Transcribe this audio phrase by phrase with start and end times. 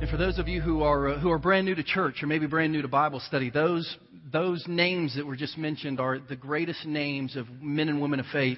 [0.00, 2.26] And for those of you who are uh, who are brand new to church or
[2.26, 3.98] maybe brand new to Bible study, those
[4.32, 8.24] those names that were just mentioned are the greatest names of men and women of
[8.32, 8.56] faith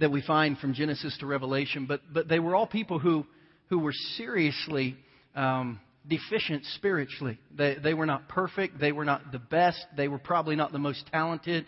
[0.00, 1.86] that we find from Genesis to Revelation.
[1.86, 3.24] But but they were all people who
[3.68, 4.96] who were seriously
[5.36, 7.38] um, deficient spiritually.
[7.56, 8.80] They they were not perfect.
[8.80, 9.78] They were not the best.
[9.96, 11.66] They were probably not the most talented.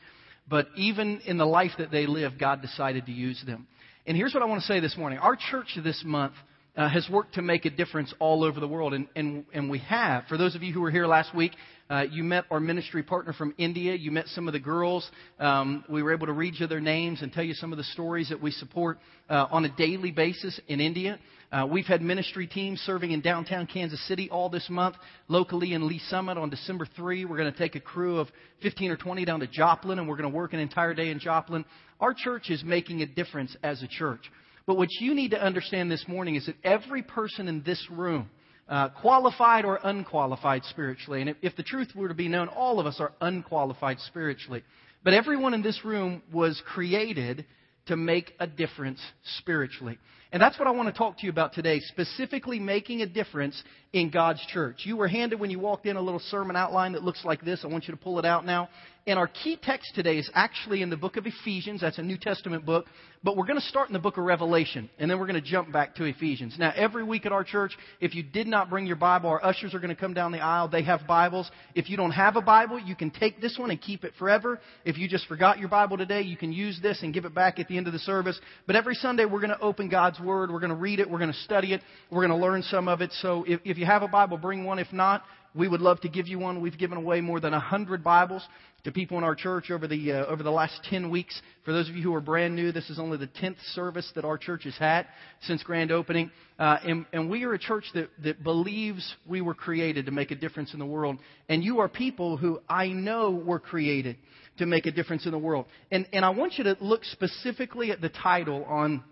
[0.49, 3.69] But even in the life that they lived, God decided to use them.
[4.05, 6.35] And here's what I want to say this morning: Our church this month
[6.77, 9.79] uh, has worked to make a difference all over the world, and, and, and we
[9.81, 10.25] have.
[10.29, 11.53] For those of you who were here last week,
[11.91, 13.95] uh, you met our ministry partner from India.
[13.95, 15.09] You met some of the girls.
[15.39, 17.85] Um, we were able to read you their names and tell you some of the
[17.85, 18.99] stories that we support
[19.29, 21.19] uh, on a daily basis in India.
[21.53, 24.97] Uh, we've had ministry teams serving in downtown Kansas City all this month.
[25.29, 28.29] Locally in Lee Summit on December 3, we're going to take a crew of
[28.63, 31.19] 15 or 20 down to Joplin, and we're going to work an entire day in
[31.19, 31.67] Joplin.
[32.01, 34.23] Our church is making a difference as a church.
[34.67, 38.31] But what you need to understand this morning is that every person in this room,
[38.69, 42.79] uh, qualified or unqualified spiritually, and if, if the truth were to be known, all
[42.79, 44.63] of us are unqualified spiritually.
[45.05, 47.45] But everyone in this room was created
[47.87, 49.01] to make a difference
[49.39, 49.99] spiritually.
[50.33, 53.63] And that's what I want to talk to you about today, specifically making a difference
[53.93, 54.81] in God's church.
[54.85, 57.61] You were handed when you walked in a little sermon outline that looks like this.
[57.65, 58.71] I want you to pull it out now.
[59.07, 61.81] And our key text today is actually in the book of Ephesians.
[61.81, 62.87] That's a New Testament book.
[63.25, 65.49] But we're going to start in the book of Revelation, and then we're going to
[65.49, 66.57] jump back to Ephesians.
[66.59, 69.75] Now, every week at our church, if you did not bring your Bible, our ushers
[69.75, 70.69] are going to come down the aisle.
[70.69, 71.49] They have Bibles.
[71.77, 74.61] If you don't have a Bible, you can take this one and keep it forever.
[74.85, 77.61] If you just forgot your Bible today, you can use this and give it back
[77.61, 78.41] at the end of the service.
[78.67, 80.51] But every Sunday, we're going to open God's Word.
[80.51, 81.11] We're going to read it.
[81.11, 81.83] We're going to study it.
[82.11, 83.13] We're going to learn some of it.
[83.21, 84.79] So if, if you have a Bible, bring one.
[84.79, 86.61] If not, we would love to give you one.
[86.61, 88.47] We've given away more than a hundred Bibles
[88.85, 91.41] to people in our church over the uh, over the last ten weeks.
[91.65, 94.25] For those of you who are brand new, this is only the tenth service that
[94.25, 95.07] our church has had
[95.43, 99.55] since grand opening, uh, and, and we are a church that that believes we were
[99.55, 101.19] created to make a difference in the world.
[101.49, 104.17] And you are people who I know were created
[104.59, 105.67] to make a difference in the world.
[105.91, 109.05] And and I want you to look specifically at the title on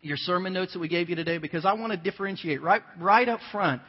[0.00, 3.28] your sermon notes that we gave you today because I want to differentiate right right
[3.28, 3.82] up front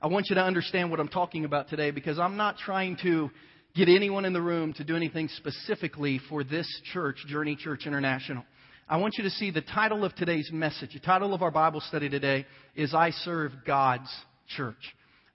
[0.00, 3.30] I want you to understand what I'm talking about today because I'm not trying to
[3.74, 8.44] get anyone in the room to do anything specifically for this church, Journey Church International.
[8.88, 10.90] I want you to see the title of today's message.
[10.92, 14.14] The title of our Bible study today is I Serve God's
[14.56, 14.76] Church.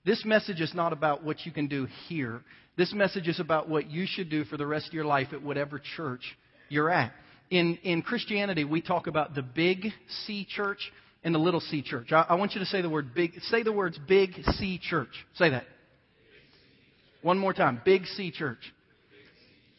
[0.06, 2.42] This message is not about what you can do here.
[2.76, 5.42] This message is about what you should do for the rest of your life at
[5.42, 6.22] whatever church
[6.68, 7.12] you're at.
[7.52, 9.88] In, in Christianity, we talk about the big
[10.24, 10.90] C church
[11.22, 12.10] and the little C church.
[12.10, 13.38] I, I want you to say the word big.
[13.42, 15.10] Say the words big C church.
[15.34, 15.64] Say that.
[17.20, 17.82] One more time.
[17.84, 18.72] Big C church.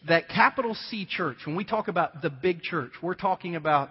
[0.07, 3.89] That capital C church, when we talk about the big church, we're talking about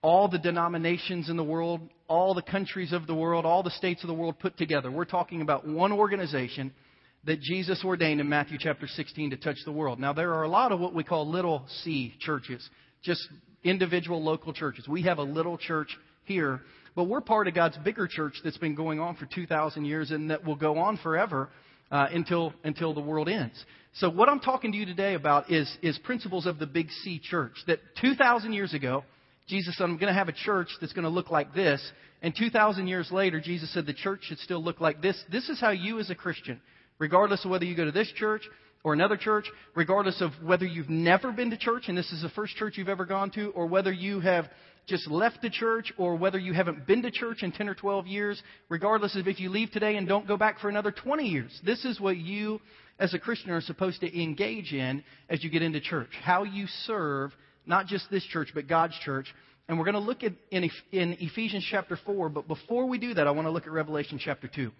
[0.00, 4.04] all the denominations in the world, all the countries of the world, all the states
[4.04, 4.92] of the world put together.
[4.92, 6.72] We're talking about one organization
[7.24, 9.98] that Jesus ordained in Matthew chapter 16 to touch the world.
[9.98, 12.68] Now, there are a lot of what we call little C churches,
[13.02, 13.28] just
[13.64, 14.88] individual local churches.
[14.88, 15.88] We have a little church
[16.24, 16.60] here.
[16.94, 20.30] But we're part of God's bigger church that's been going on for 2,000 years and
[20.30, 21.48] that will go on forever
[21.90, 23.64] uh, until, until the world ends.
[23.94, 27.18] So what I'm talking to you today about is, is principles of the Big C
[27.18, 27.54] church.
[27.66, 29.04] That 2,000 years ago,
[29.48, 31.82] Jesus said, I'm going to have a church that's going to look like this.
[32.22, 35.22] And 2,000 years later, Jesus said the church should still look like this.
[35.30, 36.60] This is how you as a Christian,
[36.98, 38.42] regardless of whether you go to this church
[38.84, 42.28] or another church, regardless of whether you've never been to church and this is the
[42.30, 44.46] first church you've ever gone to, or whether you have
[44.86, 48.06] just left the church or whether you haven't been to church in 10 or 12
[48.06, 51.60] years, regardless of if you leave today and don't go back for another 20 years.
[51.64, 52.60] This is what you,
[52.98, 56.10] as a Christian, are supposed to engage in as you get into church.
[56.22, 57.32] How you serve
[57.64, 59.32] not just this church, but God's church.
[59.68, 63.28] And we're going to look at in, Ephesians chapter 4, but before we do that,
[63.28, 64.72] I want to look at Revelation chapter 2.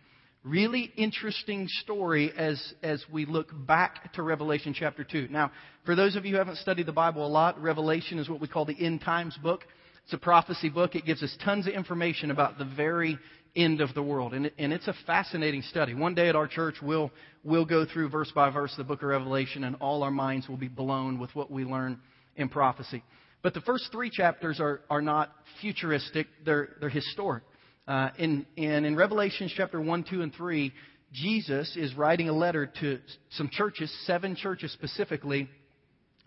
[0.44, 5.28] Really interesting story as, as we look back to Revelation chapter 2.
[5.30, 5.52] Now,
[5.86, 8.48] for those of you who haven't studied the Bible a lot, Revelation is what we
[8.48, 9.62] call the end times book.
[10.02, 10.96] It's a prophecy book.
[10.96, 13.20] It gives us tons of information about the very
[13.54, 14.34] end of the world.
[14.34, 15.94] And, and it's a fascinating study.
[15.94, 17.12] One day at our church, we'll,
[17.44, 20.56] we'll go through verse by verse the book of Revelation, and all our minds will
[20.56, 22.00] be blown with what we learn
[22.34, 23.04] in prophecy.
[23.42, 25.30] But the first three chapters are, are not
[25.60, 27.44] futuristic, they're, they're historic.
[27.86, 30.72] Uh, in, and in Revelation chapter 1, 2, and 3,
[31.12, 33.00] Jesus is writing a letter to
[33.30, 35.48] some churches, seven churches specifically,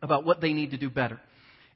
[0.01, 1.19] about what they need to do better.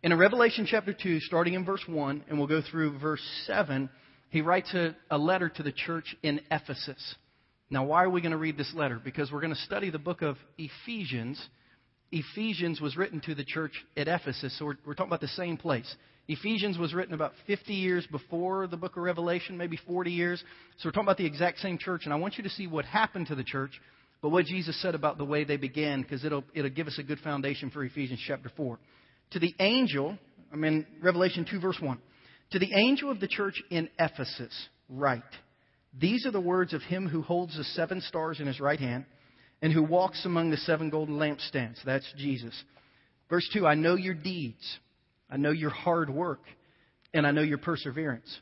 [0.04, 3.90] And in Revelation chapter 2, starting in verse 1, and we'll go through verse 7,
[4.30, 7.16] he writes a, a letter to the church in Ephesus.
[7.70, 9.00] Now, why are we going to read this letter?
[9.02, 11.42] Because we're going to study the book of Ephesians.
[12.12, 15.56] Ephesians was written to the church at Ephesus, so we're, we're talking about the same
[15.56, 15.96] place.
[16.30, 20.40] Ephesians was written about 50 years before the book of Revelation, maybe 40 years.
[20.78, 22.86] So we're talking about the exact same church, and I want you to see what
[22.86, 23.72] happened to the church,
[24.22, 27.04] but what Jesus said about the way they began, because it'll, it'll give us a
[27.04, 28.78] good foundation for Ephesians chapter 4.
[29.32, 30.20] To the angel,
[30.54, 31.98] I mean, Revelation 2, verse 1.
[32.52, 34.54] To the angel of the church in Ephesus,
[34.88, 35.24] write
[36.00, 39.06] These are the words of him who holds the seven stars in his right hand
[39.64, 41.84] and who walks among the seven golden lampstands.
[41.84, 42.54] That's Jesus.
[43.32, 44.78] Verse 2 I know your deeds,
[45.30, 46.42] I know your hard work,
[47.14, 48.40] and I know your perseverance.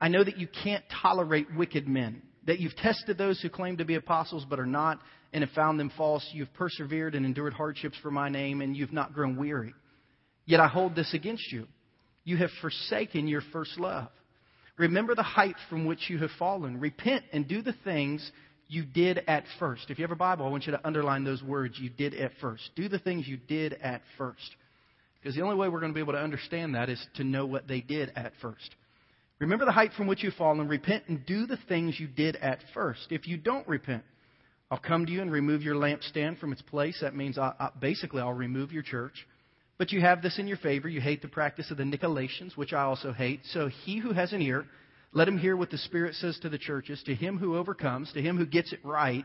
[0.00, 3.84] I know that you can't tolerate wicked men, that you've tested those who claim to
[3.84, 5.00] be apostles but are not,
[5.32, 6.28] and have found them false.
[6.32, 9.74] You've persevered and endured hardships for my name, and you've not grown weary.
[10.44, 11.66] Yet I hold this against you.
[12.24, 14.08] You have forsaken your first love.
[14.76, 16.80] Remember the height from which you have fallen.
[16.80, 18.30] Repent and do the things
[18.68, 19.90] you did at first.
[19.90, 22.32] If you have a Bible, I want you to underline those words you did at
[22.40, 22.70] first.
[22.74, 24.56] Do the things you did at first.
[25.22, 27.46] Because the only way we're going to be able to understand that is to know
[27.46, 28.74] what they did at first.
[29.38, 30.66] Remember the height from which you've fallen.
[30.68, 33.06] Repent and do the things you did at first.
[33.10, 34.02] If you don't repent,
[34.70, 36.98] I'll come to you and remove your lampstand from its place.
[37.02, 39.26] That means I, I, basically I'll remove your church.
[39.78, 40.88] But you have this in your favor.
[40.88, 43.40] You hate the practice of the Nicolaitans, which I also hate.
[43.50, 44.64] So he who has an ear,
[45.12, 47.02] let him hear what the Spirit says to the churches.
[47.06, 49.24] To him who overcomes, to him who gets it right,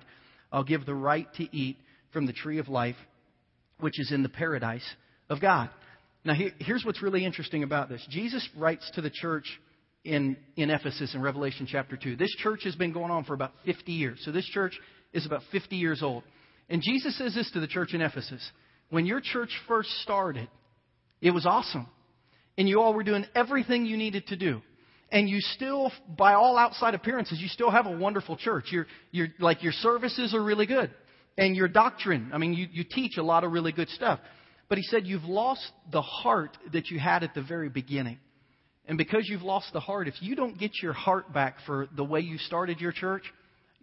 [0.51, 1.77] I'll give the right to eat
[2.11, 2.95] from the tree of life,
[3.79, 4.87] which is in the paradise
[5.29, 5.69] of God.
[6.27, 8.05] Now, here's what's really interesting about this.
[8.09, 9.45] Jesus writes to the church
[10.03, 12.17] in, in Ephesus in Revelation chapter 2.
[12.17, 14.19] This church has been going on for about 50 years.
[14.23, 14.77] So this church
[15.13, 16.23] is about 50 years old.
[16.69, 18.45] And Jesus says this to the church in Ephesus
[18.89, 20.49] When your church first started,
[21.21, 21.87] it was awesome.
[22.57, 24.61] And you all were doing everything you needed to do
[25.11, 28.73] and you still, by all outside appearances, you still have a wonderful church.
[29.11, 30.91] Your, like your services are really good.
[31.37, 34.19] And your doctrine, I mean, you, you teach a lot of really good stuff.
[34.69, 38.19] But he said you've lost the heart that you had at the very beginning.
[38.87, 42.03] And because you've lost the heart, if you don't get your heart back for the
[42.03, 43.23] way you started your church,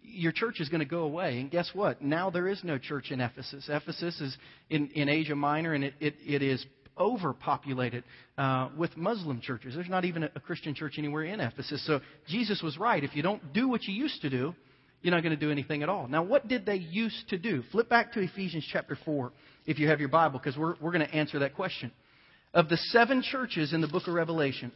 [0.01, 1.39] your church is going to go away.
[1.39, 2.01] And guess what?
[2.01, 3.65] Now there is no church in Ephesus.
[3.69, 4.35] Ephesus is
[4.69, 6.65] in, in Asia Minor, and it, it, it is
[6.97, 8.03] overpopulated
[8.37, 9.75] uh, with Muslim churches.
[9.75, 11.85] There's not even a, a Christian church anywhere in Ephesus.
[11.85, 13.03] So Jesus was right.
[13.03, 14.55] If you don't do what you used to do,
[15.05, 16.07] you're not going to do anything at all.
[16.07, 17.61] Now, what did they used to do?
[17.71, 19.31] Flip back to Ephesians chapter 4
[19.67, 21.91] if you have your Bible, because we're, we're going to answer that question.
[22.55, 24.71] Of the seven churches in the book of Revelation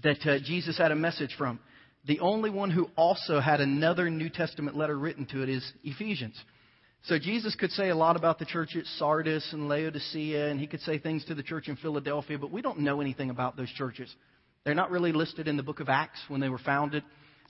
[0.00, 1.58] that uh, Jesus had a message from,
[2.06, 6.40] the only one who also had another New Testament letter written to it is Ephesians.
[7.06, 10.68] So Jesus could say a lot about the church at Sardis and Laodicea, and he
[10.68, 13.70] could say things to the church in Philadelphia, but we don't know anything about those
[13.70, 14.14] churches.
[14.64, 17.02] They're not really listed in the book of Acts when they were founded.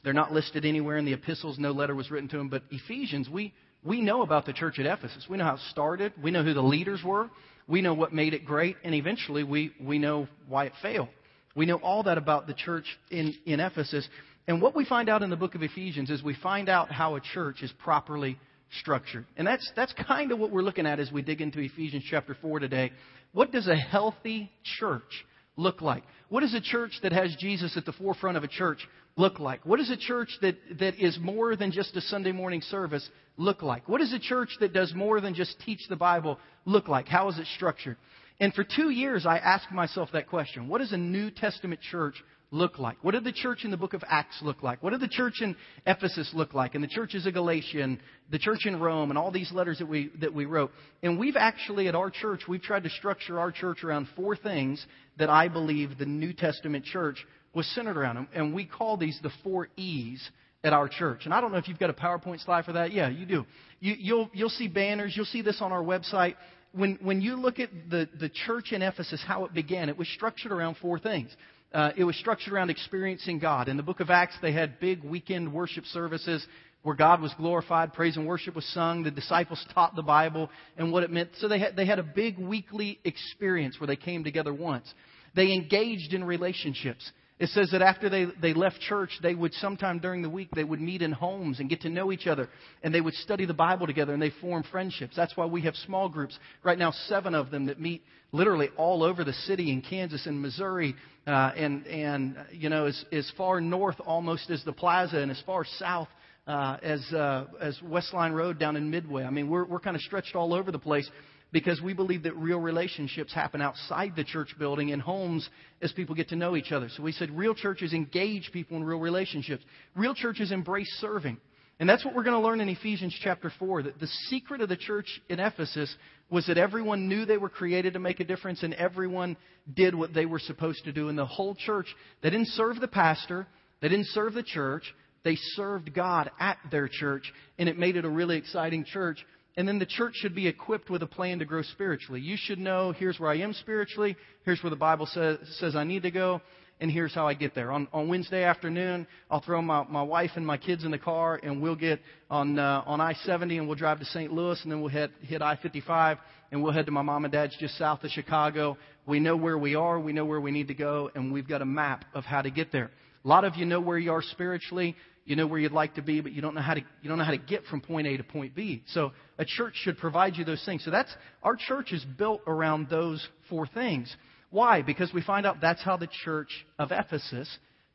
[0.07, 1.59] They're not listed anywhere in the epistles.
[1.59, 2.49] No letter was written to them.
[2.49, 5.27] But Ephesians, we, we know about the church at Ephesus.
[5.29, 6.13] We know how it started.
[6.23, 7.29] We know who the leaders were.
[7.67, 8.77] We know what made it great.
[8.85, 11.09] And eventually, we, we know why it failed.
[11.57, 14.09] We know all that about the church in, in Ephesus.
[14.47, 17.17] And what we find out in the book of Ephesians is we find out how
[17.17, 18.39] a church is properly
[18.79, 19.27] structured.
[19.37, 22.37] And that's, that's kind of what we're looking at as we dig into Ephesians chapter
[22.41, 22.93] 4 today.
[23.33, 25.25] What does a healthy church
[25.57, 26.05] look like?
[26.29, 28.87] What does a church that has Jesus at the forefront of a church
[29.17, 29.65] look like?
[29.65, 33.63] What does a church that, that is more than just a Sunday morning service look
[33.63, 33.89] like?
[33.89, 37.09] What does a church that does more than just teach the Bible look like?
[37.09, 37.97] How is it structured?
[38.39, 40.69] And for two years, I asked myself that question.
[40.69, 42.23] What does a New Testament church
[42.57, 42.97] look like?
[43.03, 44.83] What did the church in the book of Acts look like?
[44.83, 45.55] What did the church in
[45.87, 46.75] Ephesus look like?
[46.75, 47.99] And the churches of Galatia and
[48.31, 50.73] the church in Rome and all these letters that we, that we wrote.
[51.03, 54.85] And we've actually, at our church, we've tried to structure our church around four things
[55.19, 58.29] that I believe the New Testament church was centered around.
[58.35, 60.29] And we call these the four E's
[60.65, 61.27] at our church.
[61.27, 62.93] And I don't know if you've got a PowerPoint slide for that.
[62.93, 63.47] Yeah, you do.
[63.81, 65.13] You, you'll, you'll see banners.
[65.15, 66.35] You'll see this on our website.
[66.73, 70.09] When, when you look at the, the church in Ephesus, how it began, it was
[70.09, 71.31] structured around four things
[71.73, 73.69] uh, it was structured around experiencing God.
[73.69, 76.47] In the book of Acts, they had big weekend worship services
[76.83, 80.93] where God was glorified, praise and worship was sung, the disciples taught the Bible and
[80.93, 81.31] what it meant.
[81.39, 84.93] So they had, they had a big weekly experience where they came together once.
[85.35, 87.11] They engaged in relationships.
[87.39, 90.65] It says that after they, they left church, they would sometime during the week, they
[90.65, 92.49] would meet in homes and get to know each other.
[92.83, 95.15] And they would study the Bible together and they form friendships.
[95.15, 96.39] That's why we have small groups.
[96.65, 98.03] Right now, seven of them that meet
[98.33, 100.95] literally all over the city in Kansas and Missouri.
[101.27, 105.43] Uh, and, and, you know, as, as far north almost as the plaza and as
[105.45, 106.09] far south
[106.47, 109.25] uh, as, uh, as Westline Road down in Midway.
[109.25, 111.11] I mean, we're, we're kind of stretched all over the place
[111.53, 115.49] because we believe that real relationships happen outside the church building in homes
[115.81, 116.89] as people get to know each other.
[116.89, 119.63] So we said real churches engage people in real relationships.
[119.95, 121.39] Real churches embrace serving.
[121.79, 124.69] And that's what we're going to learn in Ephesians chapter 4 that the secret of
[124.69, 125.95] the church in Ephesus
[126.31, 129.37] was that everyone knew they were created to make a difference and everyone
[129.75, 131.09] did what they were supposed to do.
[131.09, 131.87] And the whole church,
[132.23, 133.47] they didn't serve the pastor,
[133.81, 138.05] they didn't serve the church, they served God at their church, and it made it
[138.05, 139.19] a really exciting church.
[139.57, 142.21] And then the church should be equipped with a plan to grow spiritually.
[142.21, 145.85] You should know here's where I am spiritually, here's where the Bible says, says I
[145.85, 146.43] need to go,
[146.79, 147.73] and here's how I get there.
[147.73, 151.41] On, on Wednesday afternoon, I'll throw my, my wife and my kids in the car,
[151.43, 154.31] and we'll get on uh, on I-70, and we'll drive to St.
[154.31, 156.19] Louis, and then we'll head, hit I-55,
[156.53, 158.77] and we'll head to my mom and dad's just south of Chicago.
[159.07, 161.63] We know where we are, we know where we need to go, and we've got
[161.63, 162.91] a map of how to get there.
[163.25, 164.97] A lot of you know where you are spiritually.
[165.27, 167.19] You know where you'd like to be, but you don't know how to you don't
[167.19, 168.85] know how to get from point A to point B.
[168.87, 170.85] So a church should provide you those things.
[170.85, 174.15] So that's our church is built around those four things.
[174.51, 174.83] Why?
[174.83, 177.49] Because we find out that's how the church of Ephesus,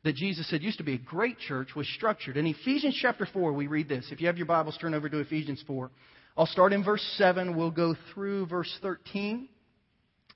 [0.04, 2.36] that Jesus said used to be a great church, was structured.
[2.36, 4.06] In Ephesians chapter 4, we read this.
[4.10, 5.90] If you have your Bibles, turn over to Ephesians 4.
[6.36, 7.56] I'll start in verse 7.
[7.56, 9.48] We'll go through verse 13,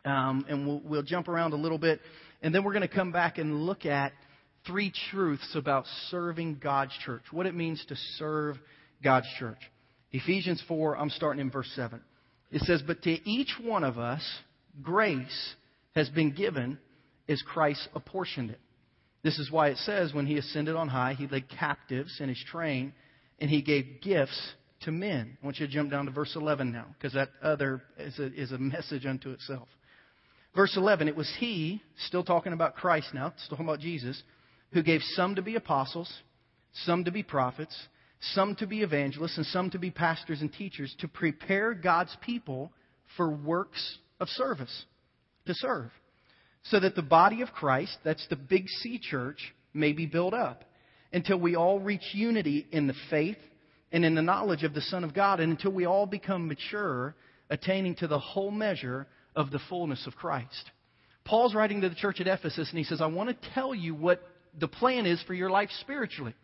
[0.07, 2.00] um, and we'll, we'll jump around a little bit.
[2.43, 4.12] And then we're going to come back and look at
[4.67, 8.57] three truths about serving God's church, what it means to serve
[9.03, 9.59] God's church.
[10.13, 12.01] Ephesians 4, I'm starting in verse 7.
[12.51, 14.23] It says, But to each one of us,
[14.83, 15.55] grace
[15.95, 16.79] has been given
[17.29, 18.61] as Christ apportioned it.
[19.23, 22.43] This is why it says, when he ascended on high, he led captives in his
[22.51, 22.93] train,
[23.41, 24.41] and he gave gifts
[24.83, 25.37] to men.
[25.43, 28.33] I want you to jump down to verse 11 now, because that other is a,
[28.33, 29.69] is a message unto itself.
[30.55, 34.23] Verse 11, it was he, still talking about Christ now, still talking about Jesus,
[34.73, 36.13] who gave some to be apostles,
[36.85, 37.77] some to be prophets,
[38.21, 42.73] some to be evangelists, and some to be pastors and teachers to prepare God's people
[43.17, 44.85] for works of service
[45.47, 45.91] to serve,
[46.65, 50.65] so that the body of Christ, that's the big C church, may be built up
[51.13, 53.37] until we all reach unity in the faith
[53.93, 57.15] and in the knowledge of the Son of God, and until we all become mature,
[57.49, 59.07] attaining to the whole measure
[59.37, 60.71] of the fullness of Christ.
[61.25, 63.95] Paul's writing to the church at Ephesus, and he says, I want to tell you
[63.95, 64.23] what
[64.59, 66.35] the plan is for your life spiritually.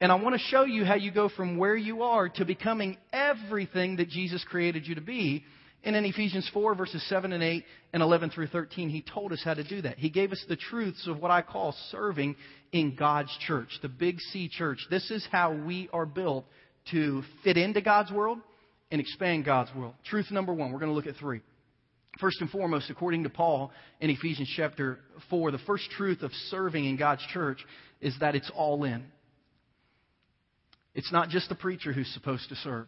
[0.00, 2.96] And I want to show you how you go from where you are to becoming
[3.12, 5.44] everything that Jesus created you to be
[5.84, 9.42] and in Ephesians 4, verses 7 and 8 and 11 through 13, he told us
[9.44, 9.98] how to do that.
[9.98, 12.36] He gave us the truths of what I call serving
[12.70, 14.78] in God's church, the Big C church.
[14.90, 16.44] This is how we are built
[16.92, 18.38] to fit into God's world
[18.92, 19.94] and expand God's world.
[20.04, 21.40] Truth number one, we're going to look at three.
[22.20, 24.98] First and foremost, according to Paul in Ephesians chapter
[25.30, 27.58] 4, the first truth of serving in God's church
[28.00, 29.04] is that it's all in.
[30.94, 32.86] It's not just the preacher who's supposed to serve.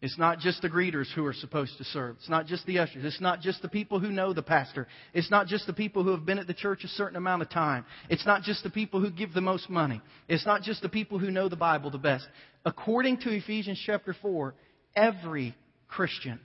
[0.00, 2.16] It's not just the greeters who are supposed to serve.
[2.16, 3.04] It's not just the ushers.
[3.04, 4.88] It's not just the people who know the pastor.
[5.14, 7.50] It's not just the people who have been at the church a certain amount of
[7.50, 7.84] time.
[8.10, 10.00] It's not just the people who give the most money.
[10.28, 12.26] It's not just the people who know the Bible the best.
[12.64, 14.54] According to Ephesians chapter 4,
[14.96, 15.54] every
[15.86, 16.40] Christian,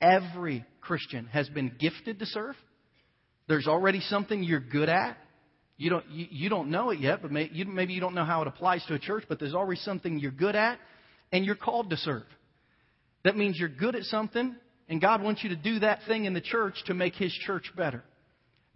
[0.00, 2.56] every Christian has been gifted to serve.
[3.48, 5.16] There's already something you're good at.
[5.76, 8.24] You don't, you, you don't know it yet, but may, you, maybe you don't know
[8.24, 10.78] how it applies to a church, but there's already something you're good at,
[11.32, 12.24] and you're called to serve.
[13.24, 14.54] That means you're good at something,
[14.88, 17.72] and God wants you to do that thing in the church to make His church
[17.76, 18.02] better.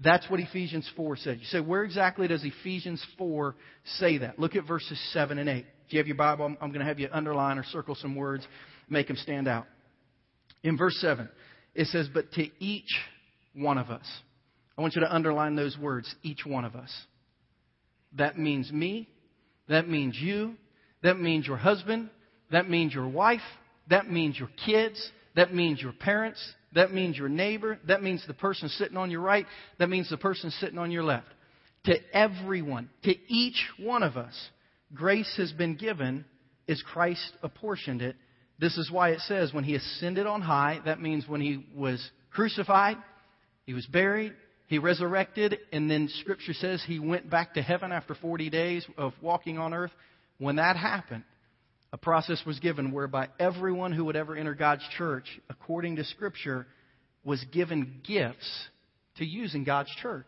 [0.00, 1.36] That's what Ephesians 4 says.
[1.38, 3.54] You say, where exactly does Ephesians 4
[3.98, 4.38] say that?
[4.38, 5.64] Look at verses 7 and 8.
[5.86, 8.16] If you have your Bible, I'm, I'm going to have you underline or circle some
[8.16, 8.46] words,
[8.88, 9.66] make them stand out.
[10.64, 11.28] In verse 7,
[11.74, 12.88] it says, But to each
[13.54, 14.06] one of us.
[14.76, 16.92] I want you to underline those words, each one of us.
[18.16, 19.08] That means me.
[19.68, 20.54] That means you.
[21.02, 22.10] That means your husband.
[22.50, 23.40] That means your wife.
[23.88, 25.10] That means your kids.
[25.36, 26.42] That means your parents.
[26.72, 27.78] That means your neighbor.
[27.86, 29.46] That means the person sitting on your right.
[29.78, 31.28] That means the person sitting on your left.
[31.84, 34.34] To everyone, to each one of us,
[34.94, 36.24] grace has been given
[36.66, 38.16] as Christ apportioned it.
[38.58, 42.04] This is why it says when he ascended on high, that means when he was
[42.30, 42.96] crucified,
[43.66, 44.34] he was buried,
[44.66, 49.12] he resurrected, and then Scripture says he went back to heaven after 40 days of
[49.20, 49.92] walking on earth.
[50.38, 51.24] When that happened,
[51.92, 56.66] a process was given whereby everyone who would ever enter God's church, according to Scripture,
[57.24, 58.68] was given gifts
[59.16, 60.26] to use in God's church.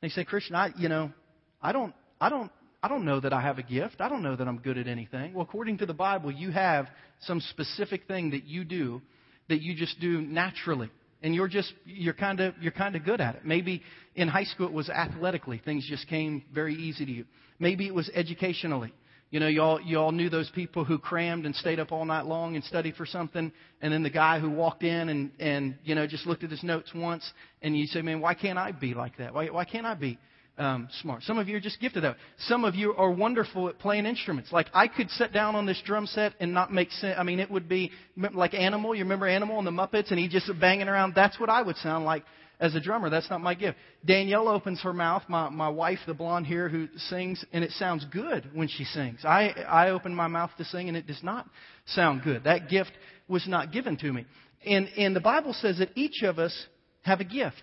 [0.00, 1.12] They say, Christian, I, you know,
[1.60, 2.50] I don't, I don't,
[2.82, 4.00] I don't know that I have a gift.
[4.00, 5.34] I don't know that I'm good at anything.
[5.34, 6.88] Well, according to the Bible, you have
[7.20, 9.00] some specific thing that you do
[9.48, 10.90] that you just do naturally.
[11.22, 13.44] And you're just, you're kind of, you're kind of good at it.
[13.44, 13.82] Maybe
[14.16, 15.62] in high school it was athletically.
[15.64, 17.24] Things just came very easy to you.
[17.60, 18.92] Maybe it was educationally.
[19.30, 22.04] You know, you all, you all knew those people who crammed and stayed up all
[22.04, 25.76] night long and studied for something, and then the guy who walked in and, and
[25.84, 27.24] you know, just looked at his notes once,
[27.62, 29.32] and you say, man, why can't I be like that?
[29.32, 30.18] Why, why can't I be
[30.58, 31.22] um, smart.
[31.22, 32.16] Some of you are just gifted that.
[32.40, 34.52] Some of you are wonderful at playing instruments.
[34.52, 37.16] Like I could sit down on this drum set and not make sense.
[37.18, 38.94] I mean, it would be like Animal.
[38.94, 41.14] You remember Animal and the Muppets, and he just banging around.
[41.14, 42.24] That's what I would sound like
[42.62, 43.10] as a drummer.
[43.10, 43.76] That's not my gift.
[44.04, 48.06] Danielle opens her mouth, my, my wife, the blonde here who sings, and it sounds
[48.10, 49.24] good when she sings.
[49.24, 51.46] I, I open my mouth to sing and it does not
[51.86, 52.44] sound good.
[52.44, 52.92] That gift
[53.26, 54.26] was not given to me.
[54.64, 56.66] And, and the Bible says that each of us
[57.02, 57.62] have a gift.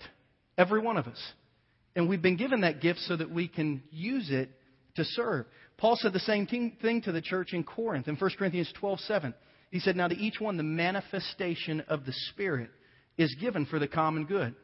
[0.57, 1.19] Every one of us.
[1.99, 4.49] And we've been given that gift so that we can use it
[4.95, 5.45] to serve.
[5.77, 9.33] Paul said the same thing to the church in Corinth in 1 Corinthians 12 7.
[9.69, 12.69] He said, Now to each one, the manifestation of the Spirit
[13.17, 14.55] is given for the common good.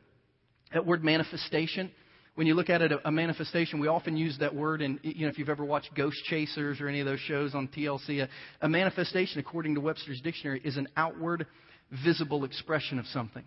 [0.73, 1.91] That word manifestation,
[2.35, 5.29] when you look at it, a manifestation, we often use that word in, you know,
[5.29, 8.29] if you've ever watched Ghost Chasers or any of those shows on TLC, a,
[8.61, 11.47] a manifestation, according to Webster's Dictionary, is an outward,
[12.05, 13.43] visible expression of something.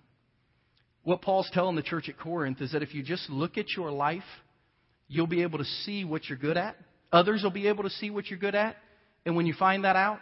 [1.08, 3.90] What Paul's telling the church at Corinth is that if you just look at your
[3.90, 4.28] life,
[5.08, 6.76] you'll be able to see what you're good at.
[7.10, 8.76] Others will be able to see what you're good at.
[9.24, 10.18] And when you find that out,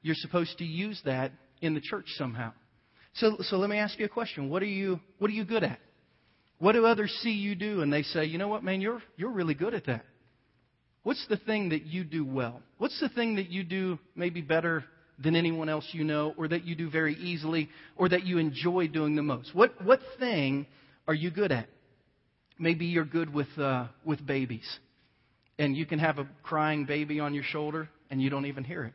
[0.00, 2.52] you're supposed to use that in the church somehow.
[3.14, 4.48] So, so let me ask you a question.
[4.48, 5.80] What are you, what are you good at?
[6.60, 9.32] What do others see you do and they say, you know what, man, you're, you're
[9.32, 10.04] really good at that?
[11.02, 12.62] What's the thing that you do well?
[12.76, 14.84] What's the thing that you do maybe better
[15.22, 18.88] than anyone else you know, or that you do very easily, or that you enjoy
[18.88, 19.54] doing the most?
[19.54, 20.66] What, what thing
[21.06, 21.68] are you good at?
[22.58, 24.68] Maybe you're good with, uh, with babies,
[25.58, 28.84] and you can have a crying baby on your shoulder and you don't even hear
[28.84, 28.94] it.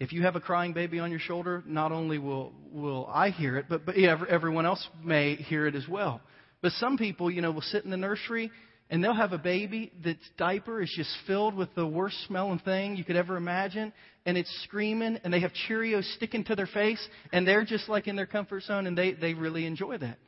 [0.00, 3.56] If you have a crying baby on your shoulder, not only will, will I hear
[3.56, 6.20] it, but, but yeah, everyone else may hear it as well.
[6.62, 8.50] But some people, you know, will sit in the nursery
[8.90, 12.96] and they'll have a baby that's diaper is just filled with the worst smelling thing
[12.96, 13.92] you could ever imagine,
[14.26, 18.06] and it's screaming, and they have Cheerios sticking to their face, and they're just like
[18.06, 20.18] in their comfort zone, and they, they really enjoy that.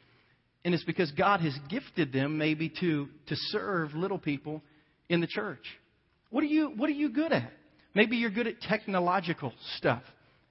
[0.65, 4.63] And it's because God has gifted them maybe to, to serve little people
[5.09, 5.63] in the church.
[6.31, 7.53] What are you, what are you good at?
[7.95, 10.03] Maybe you're good at technological stuff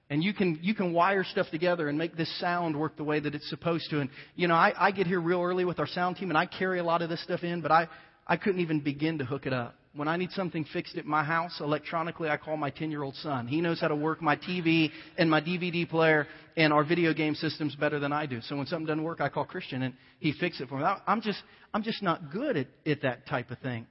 [0.08, 3.20] and you can you can wire stuff together and make this sound work the way
[3.20, 4.00] that it's supposed to.
[4.00, 6.46] And you know, I, I get here real early with our sound team, and I
[6.46, 7.88] carry a lot of this stuff in, but I
[8.26, 9.74] I couldn't even begin to hook it up.
[9.94, 13.14] When I need something fixed at my house electronically, I call my 10 year old
[13.16, 13.46] son.
[13.46, 17.34] He knows how to work my TV and my DVD player and our video game
[17.34, 18.42] systems better than I do.
[18.42, 20.84] So when something doesn't work, I call Christian and he fixes it for me.
[21.06, 21.42] I'm just,
[21.72, 23.86] I'm just not good at, at that type of thing.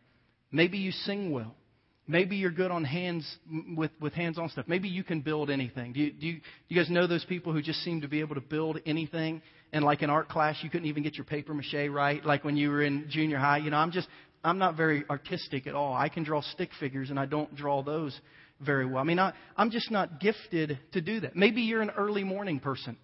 [0.51, 1.55] Maybe you sing well.
[2.07, 3.27] Maybe you're good on hands
[3.75, 4.65] with, with hands-on stuff.
[4.67, 5.91] Maybe you can build anything.
[5.93, 8.19] Do you, do, you, do you guys know those people who just seem to be
[8.19, 9.41] able to build anything?
[9.73, 12.23] And like in art class, you couldn't even get your paper mache right.
[12.23, 14.07] Like when you were in junior high, you know, I'm just,
[14.43, 15.95] I'm not very artistic at all.
[15.95, 18.17] I can draw stick figures, and I don't draw those
[18.61, 18.99] very well.
[18.99, 21.35] I mean, I, I'm just not gifted to do that.
[21.35, 22.97] Maybe you're an early morning person.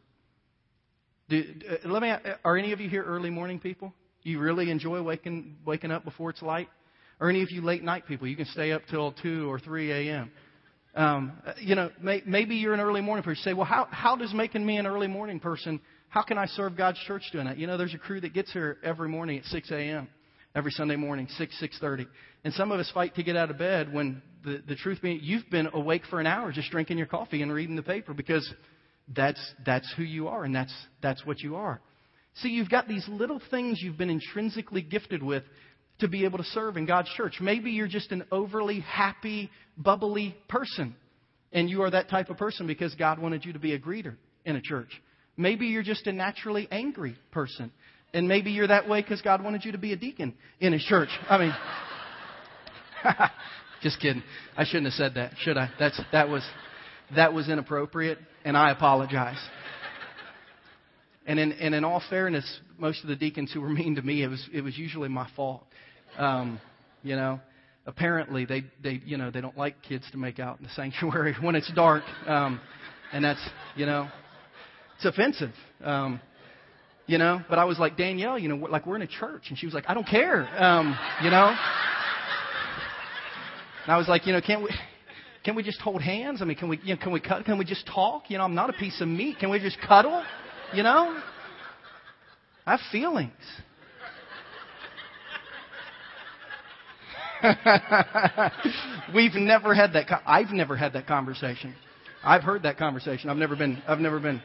[1.29, 2.13] Do, uh, let me.
[2.45, 3.93] Are any of you here early morning people?
[4.21, 6.69] You really enjoy waking waking up before it's light?
[7.21, 9.91] Or any of you late night people, you can stay up till 2 or 3
[9.91, 10.31] a.m.
[10.95, 13.39] Um, you know, may, maybe you're an early morning person.
[13.45, 15.79] You say, well, how, how does making me an early morning person,
[16.09, 17.59] how can I serve God's church doing that?
[17.59, 20.09] You know, there's a crew that gets here every morning at 6 a.m.,
[20.55, 22.07] every Sunday morning, 6, 6.30.
[22.43, 25.19] And some of us fight to get out of bed when the, the truth being,
[25.21, 28.51] you've been awake for an hour just drinking your coffee and reading the paper because
[29.15, 31.81] that's, that's who you are and that's, that's what you are.
[32.35, 35.43] See, you've got these little things you've been intrinsically gifted with
[36.01, 37.37] to be able to serve in God's church.
[37.41, 40.95] Maybe you're just an overly happy, bubbly person,
[41.51, 44.15] and you are that type of person because God wanted you to be a greeter
[44.45, 44.89] in a church.
[45.37, 47.71] Maybe you're just a naturally angry person,
[48.13, 50.83] and maybe you're that way because God wanted you to be a deacon in His
[50.83, 51.09] church.
[51.29, 51.53] I mean,
[53.81, 54.23] just kidding.
[54.57, 55.69] I shouldn't have said that, should I?
[55.79, 56.43] That's that was
[57.15, 59.39] that was inappropriate, and I apologize.
[61.25, 64.23] And in, and in all fairness, most of the deacons who were mean to me,
[64.23, 65.63] it was, it was usually my fault.
[66.21, 66.61] Um,
[67.01, 67.39] you know,
[67.87, 71.35] apparently they, they, you know, they don't like kids to make out in the sanctuary
[71.41, 72.03] when it's dark.
[72.27, 72.61] Um,
[73.11, 73.41] and that's,
[73.75, 74.07] you know,
[74.97, 75.51] it's offensive.
[75.83, 76.21] Um,
[77.07, 79.45] you know, but I was like, Danielle, you know, like we're in a church.
[79.49, 80.47] And she was like, I don't care.
[80.61, 81.55] Um, you know?
[83.83, 84.69] And I was like, you know, can't we,
[85.43, 86.43] can we just hold hands?
[86.43, 88.29] I mean, can we, you know, can we, can we just talk?
[88.29, 89.39] You know, I'm not a piece of meat.
[89.39, 90.23] Can we just cuddle?
[90.71, 91.19] You know?
[92.67, 93.33] I have feelings.
[99.15, 100.21] We've never had that.
[100.25, 101.75] I've never had that conversation.
[102.23, 103.29] I've heard that conversation.
[103.29, 103.81] I've never been.
[103.87, 104.41] I've never been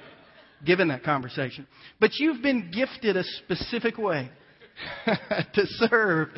[0.64, 1.66] given that conversation.
[2.00, 4.30] But you've been gifted a specific way
[5.06, 6.28] to serve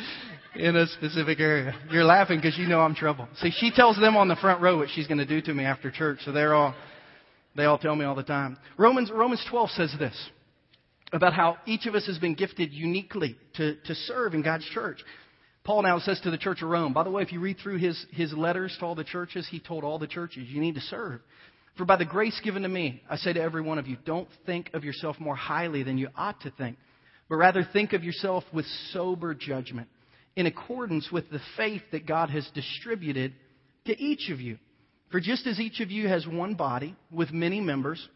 [0.55, 1.75] in a specific area.
[1.91, 3.29] You're laughing because you know I'm trouble.
[3.37, 5.65] See, she tells them on the front row what she's going to do to me
[5.65, 6.75] after church, so they're all
[7.57, 8.57] they all tell me all the time.
[8.77, 10.31] Romans Romans 12 says this
[11.13, 15.03] about how each of us has been gifted uniquely to, to serve in God's church.
[15.69, 17.77] Paul now says to the church of Rome, by the way, if you read through
[17.77, 20.81] his, his letters to all the churches, he told all the churches, you need to
[20.81, 21.21] serve.
[21.77, 24.31] For by the grace given to me, I say to every one of you, don't
[24.47, 26.79] think of yourself more highly than you ought to think,
[27.29, 29.89] but rather think of yourself with sober judgment,
[30.37, 33.35] in accordance with the faith that God has distributed
[33.85, 34.57] to each of you.
[35.13, 38.09] For just as each of you has one body with many members,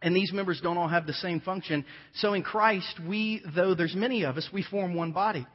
[0.00, 3.94] and these members don't all have the same function, so in Christ, we, though there's
[3.94, 5.46] many of us, we form one body.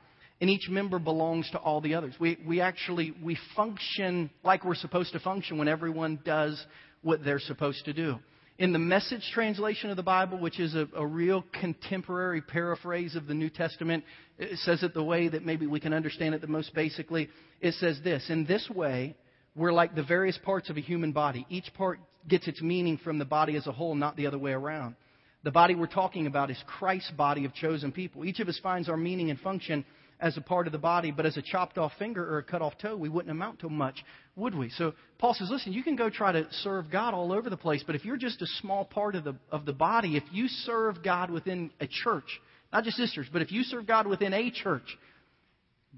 [0.41, 2.15] And each member belongs to all the others.
[2.19, 6.65] We, we actually, we function like we're supposed to function when everyone does
[7.03, 8.17] what they're supposed to do.
[8.57, 13.27] In the message translation of the Bible, which is a, a, real contemporary paraphrase of
[13.27, 14.03] the New Testament,
[14.37, 17.29] it says it the way that maybe we can understand it the most basically.
[17.59, 19.15] It says this In this way,
[19.55, 21.45] we're like the various parts of a human body.
[21.49, 24.51] Each part gets its meaning from the body as a whole, not the other way
[24.51, 24.95] around.
[25.43, 28.25] The body we're talking about is Christ's body of chosen people.
[28.25, 29.85] Each of us finds our meaning and function
[30.21, 32.61] as a part of the body, but as a chopped off finger or a cut
[32.61, 34.05] off toe, we wouldn't amount to much,
[34.35, 34.69] would we?
[34.69, 37.83] So Paul says, listen, you can go try to serve God all over the place,
[37.85, 41.03] but if you're just a small part of the, of the body, if you serve
[41.03, 42.39] God within a church,
[42.71, 44.97] not just sisters, but if you serve God within a church,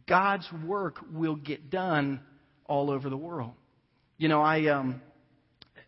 [0.08, 2.22] God's work will get done
[2.66, 3.52] all over the world.
[4.18, 5.02] You know, I um,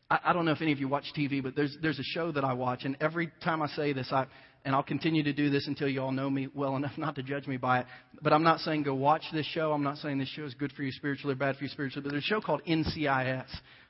[0.10, 2.32] I, I don't know if any of you watch TV, but there's there's a show
[2.32, 4.28] that I watch, and every time I say this, I
[4.66, 7.24] and I'll continue to do this until you all know me well enough not to
[7.24, 7.86] judge me by it.
[8.22, 9.72] But I'm not saying go watch this show.
[9.72, 12.04] I'm not saying this show is good for you spiritually or bad for you spiritually.
[12.04, 13.48] But there's a show called NCIS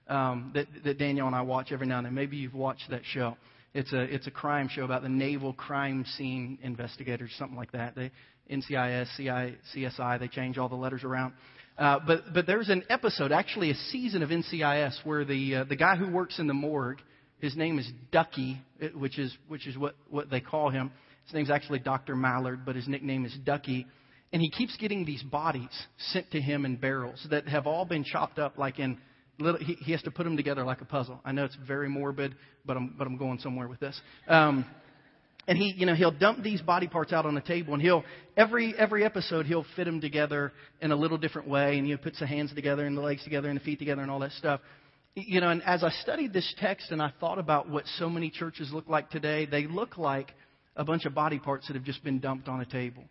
[0.07, 2.13] um, that, that Danielle and I watch every now and then.
[2.13, 3.37] Maybe you've watched that show.
[3.73, 7.95] It's a it's a crime show about the naval crime scene investigators, something like that.
[7.95, 8.11] They
[8.49, 11.33] NCIS, CI, CSI, they change all the letters around.
[11.77, 15.75] Uh, but but there's an episode, actually a season of NCIS, where the uh, the
[15.75, 16.99] guy who works in the morgue,
[17.45, 18.61] his name is Ducky,
[18.95, 20.91] which is which is what what they call him.
[21.25, 22.15] His name's actually Dr.
[22.15, 23.87] Mallard, but his nickname is Ducky.
[24.33, 28.03] And he keeps getting these bodies sent to him in barrels that have all been
[28.03, 28.97] chopped up like in
[29.39, 29.59] little.
[29.59, 31.21] He, he has to put them together like a puzzle.
[31.23, 33.99] I know it's very morbid, but I'm but I'm going somewhere with this.
[34.27, 34.65] Um,
[35.47, 38.03] and he, you know, he'll dump these body parts out on the table, and he'll
[38.35, 42.19] every every episode he'll fit them together in a little different way, and he puts
[42.19, 44.59] the hands together and the legs together and the feet together and all that stuff.
[45.15, 48.29] You know, and as I studied this text and I thought about what so many
[48.29, 50.33] churches look like today, they look like
[50.75, 53.05] a bunch of body parts that have just been dumped on a table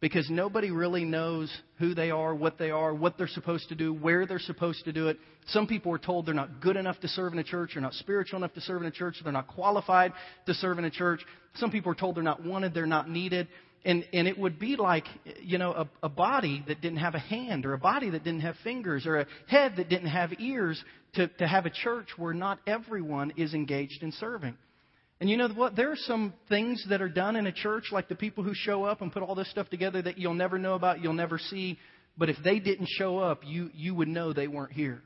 [0.00, 3.92] because nobody really knows who they are, what they are, what they're supposed to do,
[3.92, 5.18] where they're supposed to do it.
[5.46, 7.94] Some people are told they're not good enough to serve in a church, they're not
[7.94, 10.12] spiritual enough to serve in a church, they're not qualified
[10.46, 11.20] to serve in a church.
[11.54, 13.48] Some people are told they're not wanted, they're not needed.
[13.84, 15.04] And, and it would be like,
[15.42, 18.40] you know, a, a body that didn't have a hand, or a body that didn't
[18.40, 20.82] have fingers, or a head that didn't have ears
[21.14, 24.56] to, to have a church where not everyone is engaged in serving.
[25.20, 25.76] And you know what?
[25.76, 28.84] There are some things that are done in a church, like the people who show
[28.84, 31.78] up and put all this stuff together that you'll never know about, you'll never see.
[32.16, 35.02] But if they didn't show up, you, you would know they weren't here.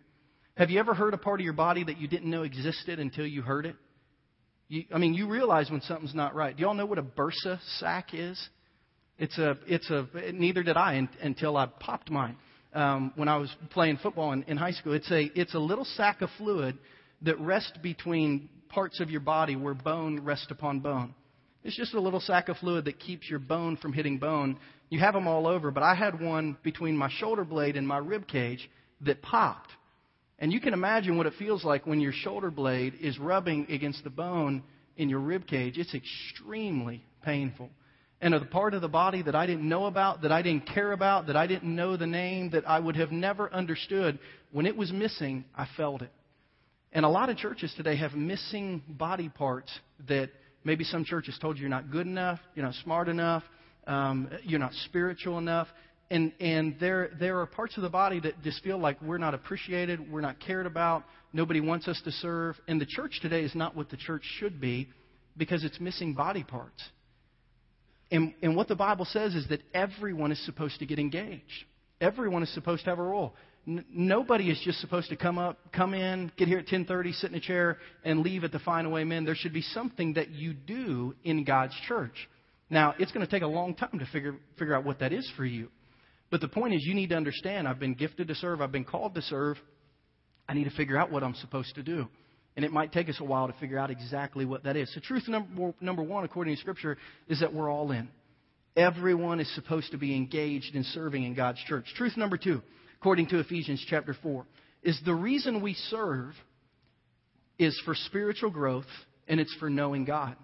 [0.56, 3.26] Have you ever heard a part of your body that you didn't know existed until
[3.26, 3.76] you heard it?
[4.68, 6.56] You, I mean, you realize when something's not right.
[6.56, 8.48] Do y'all know what a bursa sac is?
[9.18, 12.36] It's a, it's a, neither did I until I popped mine
[12.74, 14.92] um, when I was playing football in, in high school.
[14.92, 16.78] It's a, it's a little sac of fluid
[17.22, 21.14] that rests between parts of your body where bone rests upon bone.
[21.64, 24.58] It's just a little sack of fluid that keeps your bone from hitting bone.
[24.90, 27.98] You have them all over, but I had one between my shoulder blade and my
[27.98, 28.70] rib cage
[29.02, 29.70] that popped.
[30.38, 34.04] And you can imagine what it feels like when your shoulder blade is rubbing against
[34.04, 34.62] the bone
[34.96, 35.76] in your rib cage.
[35.78, 37.70] It's extremely painful.
[38.20, 40.92] And a part of the body that I didn't know about, that I didn't care
[40.92, 44.18] about, that I didn't know the name, that I would have never understood,
[44.50, 46.10] when it was missing, I felt it.
[46.92, 49.70] And a lot of churches today have missing body parts
[50.08, 50.30] that
[50.64, 53.44] maybe some churches told you you're not good enough, you're not smart enough,
[53.86, 55.68] um, you're not spiritual enough.
[56.10, 59.34] And, and there, there are parts of the body that just feel like we're not
[59.34, 62.56] appreciated, we're not cared about, nobody wants us to serve.
[62.66, 64.88] And the church today is not what the church should be
[65.36, 66.82] because it's missing body parts.
[68.10, 71.64] And, and what the Bible says is that everyone is supposed to get engaged.
[72.00, 73.34] Everyone is supposed to have a role
[73.68, 77.30] N- nobody is just supposed to come up, come in, get here at 10:30, sit
[77.30, 79.24] in a chair, and leave at the final way amen.
[79.24, 82.28] There should be something that you do in God's church.
[82.70, 85.30] Now, it's going to take a long time to figure figure out what that is
[85.36, 85.68] for you.
[86.30, 87.68] But the point is, you need to understand.
[87.68, 88.60] I've been gifted to serve.
[88.62, 89.58] I've been called to serve.
[90.48, 92.08] I need to figure out what I'm supposed to do.
[92.58, 94.92] And it might take us a while to figure out exactly what that is.
[94.92, 98.08] So, truth number, number one, according to Scripture, is that we're all in.
[98.74, 101.84] Everyone is supposed to be engaged in serving in God's church.
[101.94, 102.60] Truth number two,
[102.98, 104.44] according to Ephesians chapter 4,
[104.82, 106.34] is the reason we serve
[107.60, 108.90] is for spiritual growth
[109.28, 110.34] and it's for knowing God.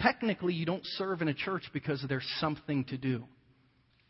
[0.00, 3.24] Technically, you don't serve in a church because there's something to do.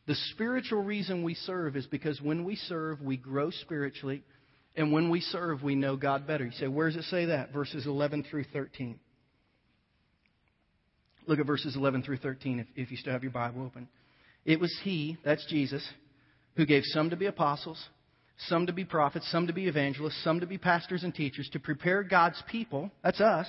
[0.06, 4.22] The spiritual reason we serve is because when we serve, we grow spiritually,
[4.76, 6.44] and when we serve, we know God better.
[6.44, 7.52] You say, where does it say that?
[7.52, 8.98] Verses 11 through 13.
[11.26, 13.88] Look at verses 11 through 13 if, if you still have your Bible open.
[14.44, 15.86] It was He, that's Jesus,
[16.56, 17.82] who gave some to be apostles,
[18.48, 21.60] some to be prophets, some to be evangelists, some to be pastors and teachers, to
[21.60, 23.46] prepare God's people, that's us,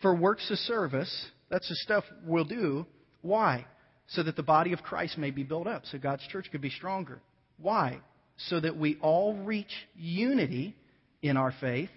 [0.00, 1.26] for works of service.
[1.50, 2.86] That's the stuff we'll do.
[3.22, 3.66] Why?
[4.08, 6.70] So that the body of Christ may be built up, so God's church could be
[6.70, 7.20] stronger.
[7.58, 8.00] Why?
[8.36, 10.76] So that we all reach unity
[11.22, 11.90] in our faith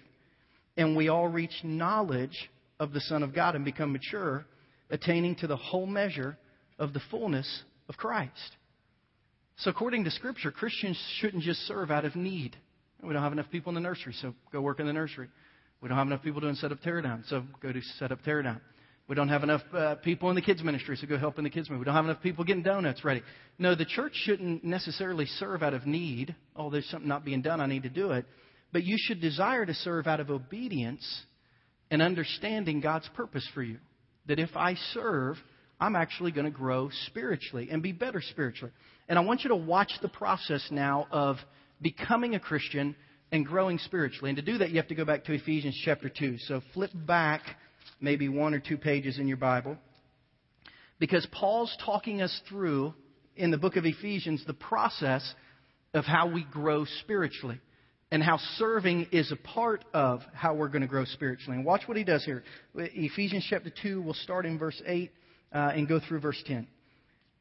[0.76, 4.46] and we all reach knowledge of the Son of God and become mature,
[4.88, 6.38] attaining to the whole measure
[6.78, 8.56] of the fullness of Christ.
[9.58, 12.56] So, according to Scripture, Christians shouldn't just serve out of need.
[13.02, 15.28] We don't have enough people in the nursery, so go work in the nursery.
[15.82, 18.60] We don't have enough people doing set up teardown, so go to set up teardown.
[19.10, 21.50] We don't have enough uh, people in the kids ministry, so go help in the
[21.50, 21.80] kids ministry.
[21.80, 23.24] We don't have enough people getting donuts ready.
[23.58, 26.36] No, the church shouldn't necessarily serve out of need.
[26.54, 28.24] Oh, there's something not being done, I need to do it.
[28.72, 31.04] But you should desire to serve out of obedience
[31.90, 33.78] and understanding God's purpose for you.
[34.28, 35.38] That if I serve,
[35.80, 38.72] I'm actually going to grow spiritually and be better spiritually.
[39.08, 41.34] And I want you to watch the process now of
[41.82, 42.94] becoming a Christian
[43.32, 44.30] and growing spiritually.
[44.30, 46.36] And to do that, you have to go back to Ephesians chapter 2.
[46.46, 47.42] So flip back
[48.00, 49.76] maybe one or two pages in your Bible.
[50.98, 52.94] Because Paul's talking us through
[53.36, 55.34] in the book of Ephesians the process
[55.94, 57.60] of how we grow spiritually
[58.10, 61.56] and how serving is a part of how we're going to grow spiritually.
[61.56, 62.42] And watch what he does here.
[62.74, 65.10] Ephesians chapter 2, we'll start in verse 8
[65.52, 66.66] uh, and go through verse 10.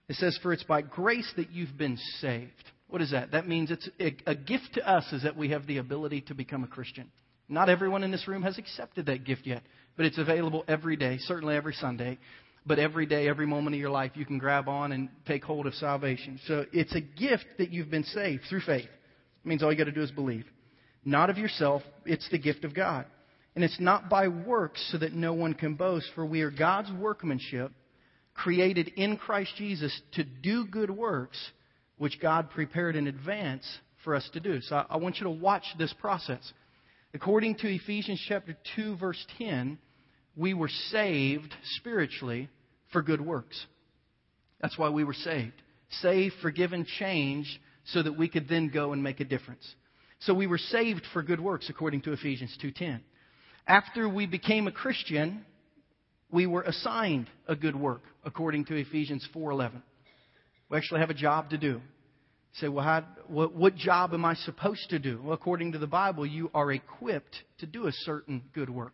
[0.07, 2.51] It says, For it's by grace that you've been saved.
[2.87, 3.31] What is that?
[3.31, 6.33] That means it's a, a gift to us is that we have the ability to
[6.33, 7.11] become a Christian.
[7.49, 9.63] Not everyone in this room has accepted that gift yet,
[9.97, 12.19] but it's available every day, certainly every Sunday.
[12.65, 15.65] But every day, every moment of your life, you can grab on and take hold
[15.65, 16.39] of salvation.
[16.45, 18.85] So it's a gift that you've been saved through faith.
[18.85, 20.45] It means all you got to do is believe.
[21.03, 23.05] Not of yourself, it's the gift of God.
[23.55, 26.91] And it's not by works so that no one can boast, for we are God's
[26.91, 27.71] workmanship,
[28.35, 31.37] created in Christ Jesus to do good works,
[31.97, 33.65] which God prepared in advance
[34.03, 34.61] for us to do.
[34.61, 36.53] So I, I want you to watch this process.
[37.13, 39.79] According to Ephesians chapter 2 verse 10,
[40.35, 42.49] we were saved spiritually
[42.91, 43.65] for good works.
[44.61, 45.61] That's why we were saved.
[46.01, 49.67] Saved, forgiven, changed so that we could then go and make a difference.
[50.19, 53.01] So we were saved for good works according to Ephesians 2:10.
[53.65, 55.45] After we became a Christian,
[56.31, 59.81] we were assigned a good work according to Ephesians 4:11.
[60.69, 61.81] We actually have a job to do.
[62.53, 65.21] You say, well, how, what, what job am I supposed to do?
[65.23, 68.93] Well, according to the Bible, you are equipped to do a certain good work.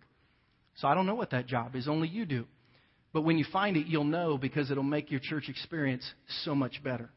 [0.76, 1.88] So I don't know what that job is.
[1.88, 2.46] Only you do.
[3.14, 6.04] But when you find it, you'll know because it'll make your church experience
[6.44, 7.10] so much better.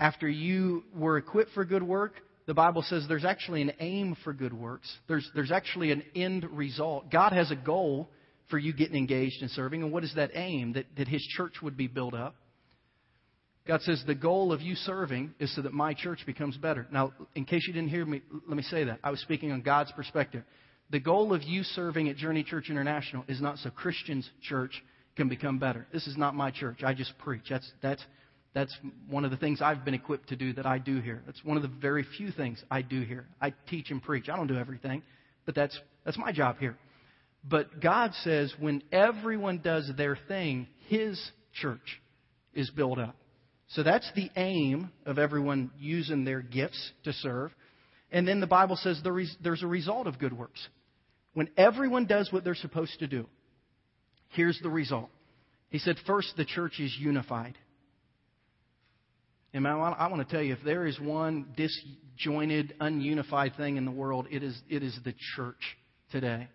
[0.00, 2.14] After you were equipped for good work,
[2.46, 4.92] the Bible says there's actually an aim for good works.
[5.06, 7.08] There's, there's actually an end result.
[7.08, 8.10] God has a goal
[8.50, 9.84] for you getting engaged in serving.
[9.84, 10.72] And what is that aim?
[10.72, 12.34] That, that His church would be built up.
[13.66, 16.86] God says the goal of you serving is so that my church becomes better.
[16.90, 18.98] Now, in case you didn't hear me, let me say that.
[19.04, 20.42] I was speaking on God's perspective.
[20.90, 24.82] The goal of you serving at Journey Church International is not so Christians' church
[25.16, 25.86] can become better.
[25.92, 26.82] This is not my church.
[26.82, 27.44] I just preach.
[27.48, 28.04] That's, that's,
[28.52, 28.76] that's
[29.08, 31.22] one of the things I've been equipped to do that I do here.
[31.24, 33.26] That's one of the very few things I do here.
[33.40, 34.28] I teach and preach.
[34.28, 35.02] I don't do everything,
[35.46, 36.76] but that's, that's my job here.
[37.44, 41.20] But God says when everyone does their thing, His
[41.54, 42.00] church
[42.54, 43.16] is built up.
[43.72, 47.52] So that's the aim of everyone using their gifts to serve.
[48.10, 50.66] And then the Bible says there's a result of good works.
[51.34, 53.26] When everyone does what they're supposed to do,
[54.30, 55.08] here's the result.
[55.70, 57.56] He said, first, the church is unified.
[59.54, 59.74] And I
[60.08, 64.42] want to tell you, if there is one disjointed, ununified thing in the world, it
[64.42, 65.78] is, it is the church
[66.10, 66.48] today.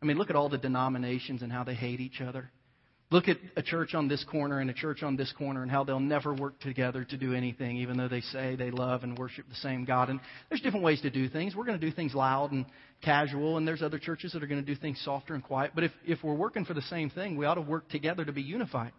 [0.00, 2.50] I mean, look at all the denominations and how they hate each other.
[3.12, 5.84] Look at a church on this corner and a church on this corner and how
[5.84, 9.44] they'll never work together to do anything, even though they say they love and worship
[9.50, 10.08] the same God.
[10.08, 11.54] And there's different ways to do things.
[11.54, 12.64] We're going to do things loud and
[13.02, 15.72] casual, and there's other churches that are going to do things softer and quiet.
[15.74, 18.32] But if, if we're working for the same thing, we ought to work together to
[18.32, 18.92] be unified.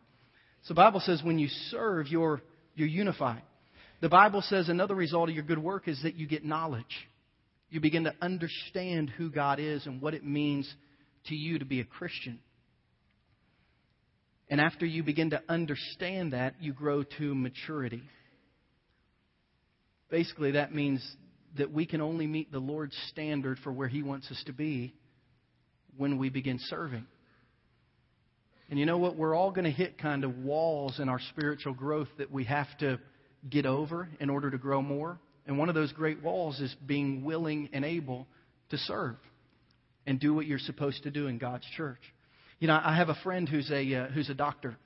[0.65, 2.39] So the Bible says when you serve, you're
[2.76, 3.41] you're unified.
[3.99, 7.08] The Bible says another result of your good work is that you get knowledge.
[7.71, 10.71] You begin to understand who God is and what it means
[11.30, 12.39] to you to be a Christian.
[14.54, 18.04] And after you begin to understand that, you grow to maturity.
[20.12, 21.04] Basically, that means
[21.58, 24.94] that we can only meet the Lord's standard for where He wants us to be
[25.98, 27.08] when we begin serving.
[28.70, 29.16] And you know what?
[29.16, 32.68] We're all going to hit kind of walls in our spiritual growth that we have
[32.78, 33.00] to
[33.50, 35.18] get over in order to grow more.
[35.48, 38.28] And one of those great walls is being willing and able
[38.70, 39.16] to serve
[40.06, 42.02] and do what you're supposed to do in God's church.
[42.63, 44.78] You know, I have a friend who's a uh, who's a doctor,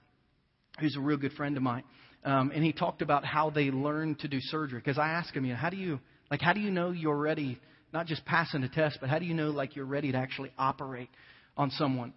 [0.79, 1.83] who's a real good friend of mine,
[2.25, 4.79] um, and he talked about how they learned to do surgery.
[4.79, 5.99] Because I asked him, you know, how do you
[6.31, 7.59] like how do you know you're ready,
[7.93, 10.51] not just passing a test, but how do you know like you're ready to actually
[10.57, 11.09] operate
[11.55, 12.15] on someone?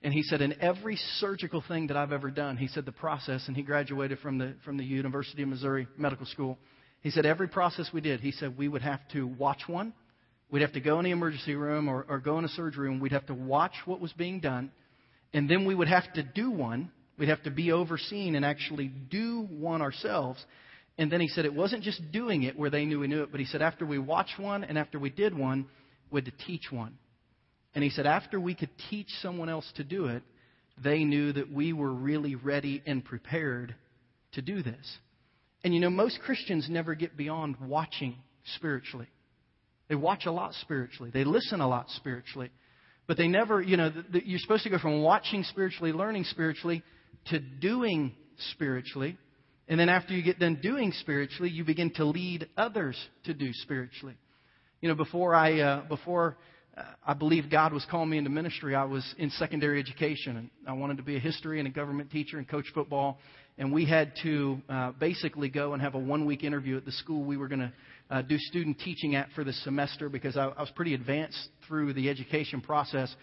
[0.00, 3.48] And he said, in every surgical thing that I've ever done, he said the process,
[3.48, 6.56] and he graduated from the from the University of Missouri Medical School.
[7.00, 9.92] He said every process we did, he said we would have to watch one,
[10.52, 13.00] we'd have to go in the emergency room or, or go in a surgery room,
[13.00, 14.70] we'd have to watch what was being done,
[15.32, 16.90] and then we would have to do one.
[17.18, 20.44] We'd have to be overseen and actually do one ourselves.
[20.98, 23.30] And then he said it wasn't just doing it where they knew we knew it,
[23.30, 25.66] but he said after we watched one and after we did one,
[26.10, 26.98] we had to teach one.
[27.74, 30.22] And he said, after we could teach someone else to do it,
[30.82, 33.74] they knew that we were really ready and prepared
[34.32, 34.98] to do this.
[35.62, 38.16] And you know, most Christians never get beyond watching
[38.56, 39.08] spiritually.
[39.88, 42.50] They watch a lot spiritually, they listen a lot spiritually.
[43.10, 46.22] But they never, you know, the, the, you're supposed to go from watching spiritually, learning
[46.30, 46.84] spiritually,
[47.30, 48.14] to doing
[48.52, 49.18] spiritually.
[49.66, 53.52] And then after you get done doing spiritually, you begin to lead others to do
[53.52, 54.14] spiritually.
[54.80, 56.36] You know, before I, uh, before
[57.04, 58.76] I believe God was calling me into ministry.
[58.76, 62.12] I was in secondary education, and I wanted to be a history and a government
[62.12, 63.18] teacher and coach football.
[63.58, 66.92] And we had to uh, basically go and have a one week interview at the
[66.92, 67.72] school we were going to
[68.10, 71.92] uh, do student teaching at for the semester because I, I was pretty advanced through
[71.94, 73.14] the education process.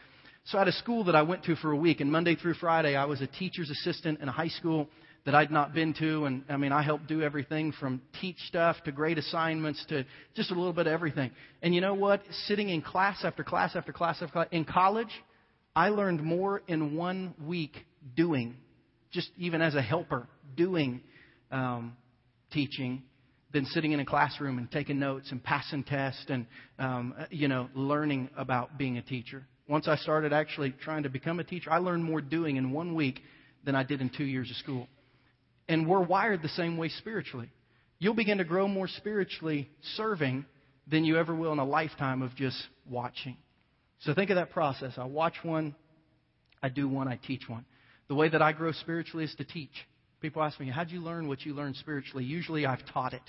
[0.46, 2.54] So I had a school that I went to for a week, and Monday through
[2.54, 4.88] Friday, I was a teacher's assistant in a high school
[5.26, 6.24] that I'd not been to.
[6.24, 10.52] And I mean, I helped do everything from teach stuff to grade assignments to just
[10.52, 11.32] a little bit of everything.
[11.62, 12.22] And you know what?
[12.46, 15.12] Sitting in class after class after class after class in college,
[15.76, 17.76] I learned more in one week
[18.16, 18.56] doing,
[19.12, 21.02] just even as a helper, doing
[21.52, 21.98] um,
[22.52, 23.04] teaching
[23.54, 26.46] than sitting in a classroom and taking notes and passing tests and
[26.80, 29.46] um, you know learning about being a teacher.
[29.68, 32.96] Once I started actually trying to become a teacher, I learned more doing in one
[32.96, 33.22] week
[33.66, 34.88] than I did in two years of school.
[35.68, 37.50] And we're wired the same way spiritually.
[38.00, 40.46] You'll begin to grow more spiritually serving
[40.90, 42.58] than you ever will in a lifetime of just
[42.90, 43.36] watching.
[44.00, 44.94] So think of that process.
[44.98, 45.76] I watch one,
[46.62, 47.66] I do one, I teach one.
[48.08, 49.74] The way that I grow spiritually is to teach.
[50.22, 52.24] People ask me, how'd you learn what you learned spiritually?
[52.24, 53.22] Usually I've taught it.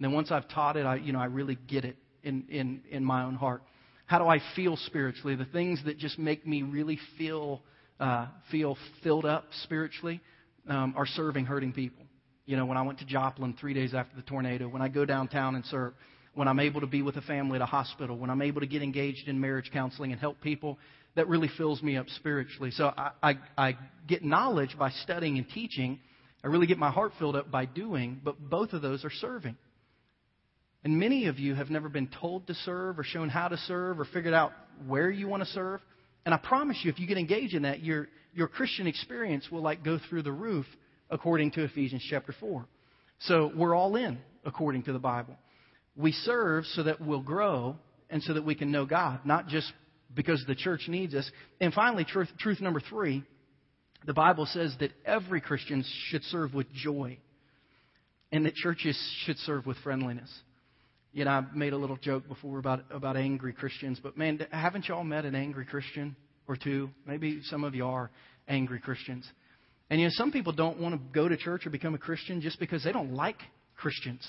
[0.00, 3.04] Then once I've taught it, I, you know, I really get it in, in, in
[3.04, 3.62] my own heart.
[4.06, 5.34] How do I feel spiritually?
[5.36, 7.62] The things that just make me really feel,
[8.00, 10.20] uh, feel filled up spiritually
[10.68, 12.04] um, are serving hurting people.
[12.46, 15.04] You know, when I went to Joplin three days after the tornado, when I go
[15.04, 15.92] downtown and serve,
[16.34, 18.66] when I'm able to be with a family at a hospital, when I'm able to
[18.66, 20.78] get engaged in marriage counseling and help people,
[21.16, 22.70] that really fills me up spiritually.
[22.70, 25.98] So I, I, I get knowledge by studying and teaching.
[26.44, 29.56] I really get my heart filled up by doing, but both of those are serving.
[30.88, 34.00] And many of you have never been told to serve or shown how to serve
[34.00, 34.52] or figured out
[34.86, 35.82] where you want to serve.
[36.24, 39.60] And I promise you, if you get engaged in that, you're, your Christian experience will
[39.60, 40.64] like go through the roof
[41.10, 42.66] according to Ephesians chapter 4.
[43.18, 45.36] So we're all in according to the Bible.
[45.94, 47.76] We serve so that we'll grow
[48.08, 49.70] and so that we can know God, not just
[50.14, 51.30] because the church needs us.
[51.60, 53.24] And finally, truth, truth number three
[54.06, 57.18] the Bible says that every Christian should serve with joy
[58.32, 60.30] and that churches should serve with friendliness.
[61.18, 64.88] You know, I made a little joke before about, about angry Christians, but man, haven't
[64.88, 66.16] y'all met an angry Christian?
[66.48, 66.90] or two.
[67.06, 68.10] Maybe some of you are
[68.48, 69.30] angry Christians.
[69.90, 72.40] And you know, some people don't want to go to church or become a Christian
[72.40, 73.38] just because they don't like
[73.76, 74.26] Christians.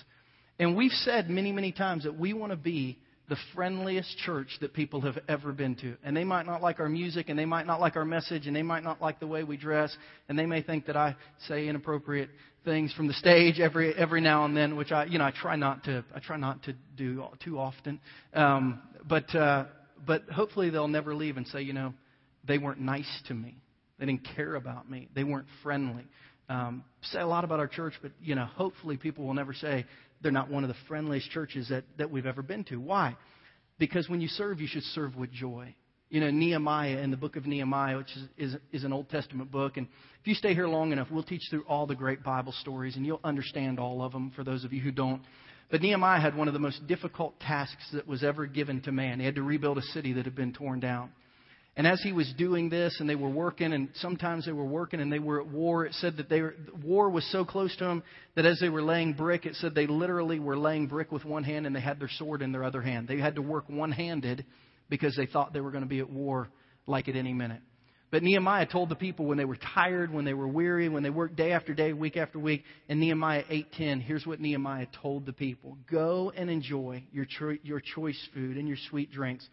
[0.59, 2.99] And we've said many, many times that we want to be
[3.29, 5.95] the friendliest church that people have ever been to.
[6.03, 8.55] And they might not like our music, and they might not like our message, and
[8.55, 9.95] they might not like the way we dress,
[10.27, 11.15] and they may think that I
[11.47, 12.29] say inappropriate
[12.69, 15.55] things from the stage every every now and then, which I you know I try
[15.55, 17.99] not to I try not to do too often.
[18.33, 19.65] Um, but uh,
[20.05, 21.93] but hopefully they'll never leave and say you know
[22.47, 23.57] they weren't nice to me.
[23.97, 25.09] They didn't care about me.
[25.15, 26.05] They weren't friendly.
[26.47, 29.85] Um, say a lot about our church, but you know, hopefully people will never say
[30.21, 32.77] they're not one of the friendliest churches that, that we've ever been to.
[32.77, 33.17] Why?
[33.77, 35.75] Because when you serve, you should serve with joy.
[36.09, 39.51] You know, Nehemiah in the book of Nehemiah, which is, is, is an Old Testament
[39.51, 39.87] book, and
[40.19, 43.05] if you stay here long enough, we'll teach through all the great Bible stories, and
[43.05, 45.21] you'll understand all of them for those of you who don't.
[45.69, 49.19] But Nehemiah had one of the most difficult tasks that was ever given to man.
[49.19, 51.11] He had to rebuild a city that had been torn down.
[51.77, 54.99] And as he was doing this, and they were working, and sometimes they were working
[54.99, 57.85] and they were at war, it said that they were, war was so close to
[57.85, 58.03] them
[58.35, 61.43] that as they were laying brick, it said they literally were laying brick with one
[61.43, 63.07] hand and they had their sword in their other hand.
[63.07, 64.43] They had to work one handed
[64.89, 66.49] because they thought they were going to be at war
[66.87, 67.61] like at any minute.
[68.11, 71.11] But Nehemiah told the people when they were tired, when they were weary, when they
[71.11, 75.33] worked day after day, week after week, in Nehemiah 8:10, here's what Nehemiah told the
[75.33, 79.47] people: Go and enjoy your cho- your choice food and your sweet drinks,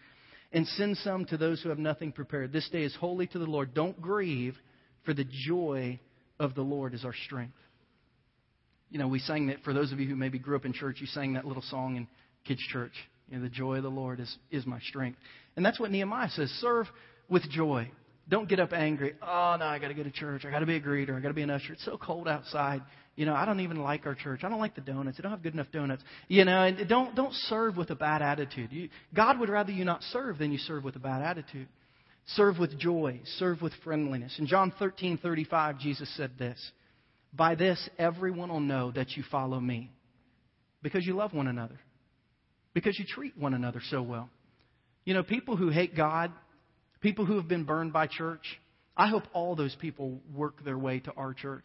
[0.53, 2.51] and send some to those who have nothing prepared.
[2.51, 3.75] This day is holy to the Lord.
[3.75, 4.57] Don't grieve,
[5.05, 6.01] for the joy
[6.41, 7.59] of the Lord is our strength.
[8.89, 10.97] You know, we sang that for those of you who maybe grew up in church,
[11.01, 12.09] you sang that little song in
[12.47, 12.95] kids' church.
[13.31, 15.19] Know, the joy of the Lord is, is my strength.
[15.57, 16.49] And that's what Nehemiah says.
[16.61, 16.87] Serve
[17.29, 17.91] with joy.
[18.29, 19.15] Don't get up angry.
[19.23, 20.45] Oh, no, I got to go to church.
[20.45, 21.17] I got to be a greeter.
[21.17, 21.73] I got to be an usher.
[21.73, 22.83] It's so cold outside.
[23.15, 24.41] You know, I don't even like our church.
[24.45, 25.17] I don't like the donuts.
[25.17, 26.03] They don't have good enough donuts.
[26.29, 28.73] You know, and don't don't serve with a bad attitude.
[28.73, 31.69] You, God would rather you not serve than you serve with a bad attitude.
[32.27, 33.21] Serve with joy.
[33.39, 34.37] Serve with friendliness.
[34.39, 36.73] In John 13:35, Jesus said this:
[37.33, 39.93] "By this, everyone will know that you follow me,
[40.83, 41.81] because you love one another,
[42.77, 44.29] because you treat one another so well."
[45.05, 46.31] You know, people who hate God
[47.07, 48.59] people who have been burned by church.
[48.97, 51.65] I hope all those people work their way to our church.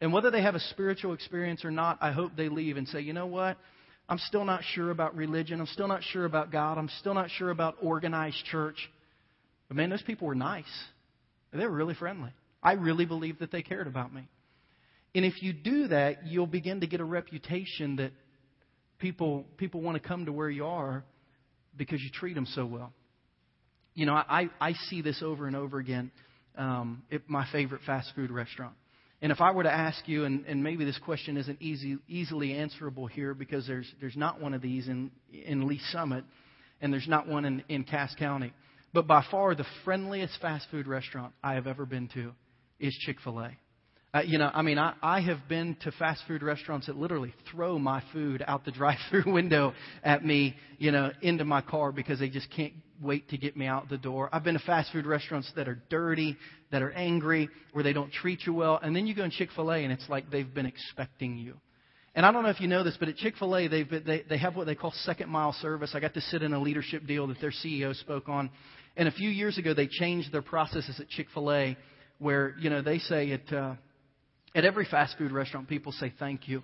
[0.00, 3.00] And whether they have a spiritual experience or not, I hope they leave and say,
[3.00, 3.56] you know what?
[4.08, 5.60] I'm still not sure about religion.
[5.60, 6.76] I'm still not sure about God.
[6.76, 8.76] I'm still not sure about organized church.
[9.68, 10.64] But man, those people were nice.
[11.52, 12.32] They were really friendly.
[12.62, 14.28] I really believe that they cared about me.
[15.14, 18.12] And if you do that, you'll begin to get a reputation that
[19.02, 21.04] people people want to come to where you are
[21.76, 22.92] because you treat them so well.
[23.94, 26.10] You know, I, I see this over and over again
[26.56, 28.72] um, at my favorite fast food restaurant.
[29.20, 32.54] And if I were to ask you, and, and maybe this question isn't easy, easily
[32.54, 36.24] answerable here because there's, there's not one of these in, in Lee Summit,
[36.80, 38.52] and there's not one in, in Cass County.
[38.92, 42.32] But by far, the friendliest fast food restaurant I have ever been to
[42.80, 43.50] is Chick fil A.
[44.14, 47.32] Uh, you know, I mean, I, I have been to fast food restaurants that literally
[47.50, 49.72] throw my food out the drive-through window
[50.04, 53.66] at me, you know, into my car because they just can't wait to get me
[53.66, 54.28] out the door.
[54.30, 56.36] I've been to fast food restaurants that are dirty,
[56.70, 59.78] that are angry, where they don't treat you well, and then you go in Chick-fil-A
[59.78, 61.56] and it's like they've been expecting you.
[62.14, 64.22] And I don't know if you know this, but at Chick Fil A, they've they
[64.28, 65.92] they have what they call second mile service.
[65.94, 68.50] I got to sit in a leadership deal that their CEO spoke on,
[68.98, 71.74] and a few years ago they changed their processes at Chick Fil A,
[72.18, 73.50] where you know they say it.
[73.50, 73.76] Uh,
[74.54, 76.62] at every fast food restaurant, people say thank you.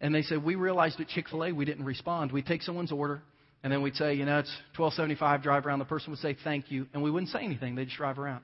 [0.00, 2.32] And they said, We realized at Chick fil A we didn't respond.
[2.32, 3.22] We'd take someone's order,
[3.62, 5.78] and then we'd say, You know, it's 1275, drive around.
[5.78, 7.74] The person would say thank you, and we wouldn't say anything.
[7.74, 8.42] They'd just drive around.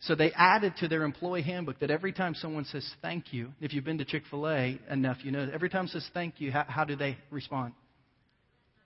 [0.00, 3.72] So they added to their employee handbook that every time someone says thank you, if
[3.72, 6.64] you've been to Chick fil A enough, you know, every time says thank you, how,
[6.68, 7.72] how do they respond?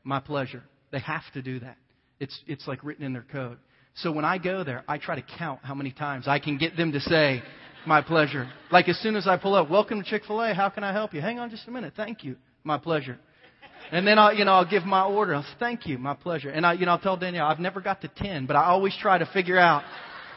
[0.04, 0.62] My pleasure.
[0.92, 1.78] They have to do that.
[2.20, 3.58] It's, it's like written in their code.
[3.96, 6.76] So when I go there, I try to count how many times I can get
[6.76, 7.42] them to say,
[7.86, 8.48] my pleasure.
[8.70, 10.52] Like as soon as I pull up, welcome to Chick fil A.
[10.52, 11.20] How can I help you?
[11.20, 11.94] Hang on just a minute.
[11.96, 12.36] Thank you.
[12.64, 13.18] My pleasure.
[13.92, 15.34] And then I'll, you know, I'll give my order.
[15.34, 15.98] I'll say, Thank you.
[15.98, 16.50] My pleasure.
[16.50, 18.96] And I, you know, I'll tell Danielle, I've never got to 10, but I always
[19.00, 19.84] try to figure out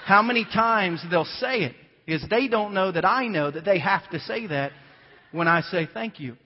[0.05, 1.75] how many times they'll say it.
[2.05, 4.71] Because they don't know that I know that they have to say that
[5.31, 6.37] when I say thank you.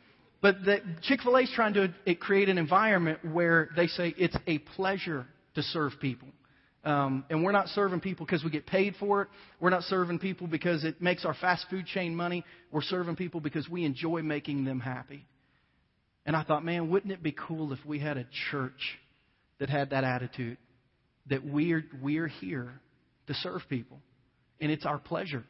[0.41, 0.57] But
[1.01, 5.25] Chick fil A is trying to create an environment where they say it's a pleasure
[5.55, 6.27] to serve people.
[6.83, 9.29] Um, and we're not serving people because we get paid for it.
[9.61, 12.43] We're not serving people because it makes our fast food chain money.
[12.71, 15.25] We're serving people because we enjoy making them happy.
[16.25, 18.99] And I thought, man, wouldn't it be cool if we had a church
[19.59, 20.57] that had that attitude?
[21.29, 22.81] That we're, we're here
[23.27, 23.99] to serve people.
[24.59, 25.45] And it's our pleasure.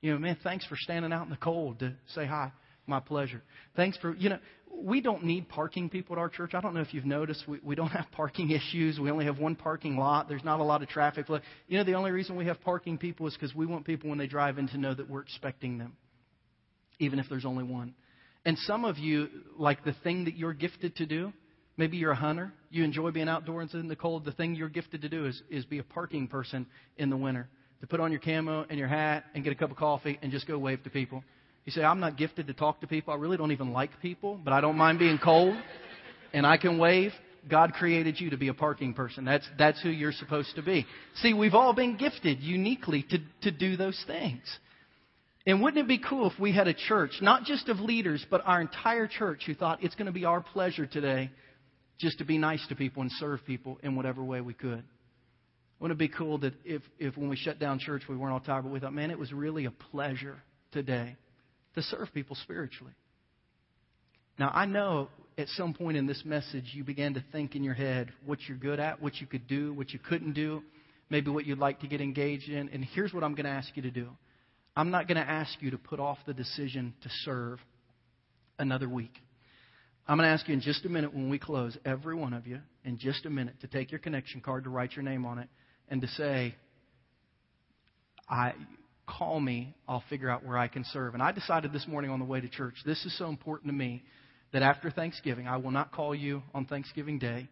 [0.00, 2.50] You know, man, thanks for standing out in the cold to say hi.
[2.86, 3.42] My pleasure.
[3.76, 4.38] Thanks for, you know,
[4.74, 6.54] we don't need parking people at our church.
[6.54, 8.98] I don't know if you've noticed, we, we don't have parking issues.
[8.98, 10.28] We only have one parking lot.
[10.28, 11.26] There's not a lot of traffic.
[11.68, 14.18] You know, the only reason we have parking people is because we want people when
[14.18, 15.92] they drive in to know that we're expecting them,
[16.98, 17.94] even if there's only one.
[18.44, 21.32] And some of you, like the thing that you're gifted to do,
[21.76, 24.24] maybe you're a hunter, you enjoy being outdoors in the cold.
[24.24, 26.66] The thing you're gifted to do is, is be a parking person
[26.96, 27.48] in the winter,
[27.80, 30.32] to put on your camo and your hat and get a cup of coffee and
[30.32, 31.22] just go wave to people.
[31.64, 33.14] You say, I'm not gifted to talk to people.
[33.14, 35.56] I really don't even like people, but I don't mind being cold
[36.32, 37.12] and I can wave.
[37.48, 39.24] God created you to be a parking person.
[39.24, 40.86] That's, that's who you're supposed to be.
[41.16, 44.42] See, we've all been gifted uniquely to, to do those things.
[45.44, 48.42] And wouldn't it be cool if we had a church, not just of leaders, but
[48.44, 51.30] our entire church who thought it's going to be our pleasure today
[51.98, 54.84] just to be nice to people and serve people in whatever way we could?
[55.80, 58.40] Wouldn't it be cool that if, if when we shut down church we weren't all
[58.40, 60.40] tired, but we thought, man, it was really a pleasure
[60.70, 61.16] today
[61.74, 62.92] to serve people spiritually.
[64.38, 65.08] Now, I know
[65.38, 68.56] at some point in this message you began to think in your head what you're
[68.56, 70.62] good at, what you could do, what you couldn't do,
[71.10, 72.68] maybe what you'd like to get engaged in.
[72.70, 74.08] And here's what I'm going to ask you to do
[74.76, 77.58] I'm not going to ask you to put off the decision to serve
[78.58, 79.12] another week.
[80.08, 82.46] I'm going to ask you in just a minute when we close, every one of
[82.46, 85.38] you, in just a minute, to take your connection card, to write your name on
[85.38, 85.48] it,
[85.88, 86.56] and to say,
[88.28, 88.54] I
[89.06, 91.14] call me, I'll figure out where I can serve.
[91.14, 93.76] And I decided this morning on the way to church, this is so important to
[93.76, 94.02] me
[94.52, 97.48] that after Thanksgiving, I will not call you on Thanksgiving Day.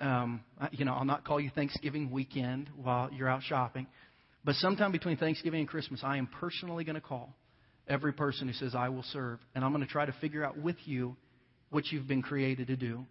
[0.00, 0.42] Um,
[0.72, 3.86] you know, I'll not call you Thanksgiving weekend while you're out shopping.
[4.44, 7.34] But sometime between Thanksgiving and Christmas, I am personally going to call
[7.86, 9.38] every person who says, I will serve.
[9.54, 11.16] And I'm going to try to figure out with you
[11.70, 13.04] what you've been created to do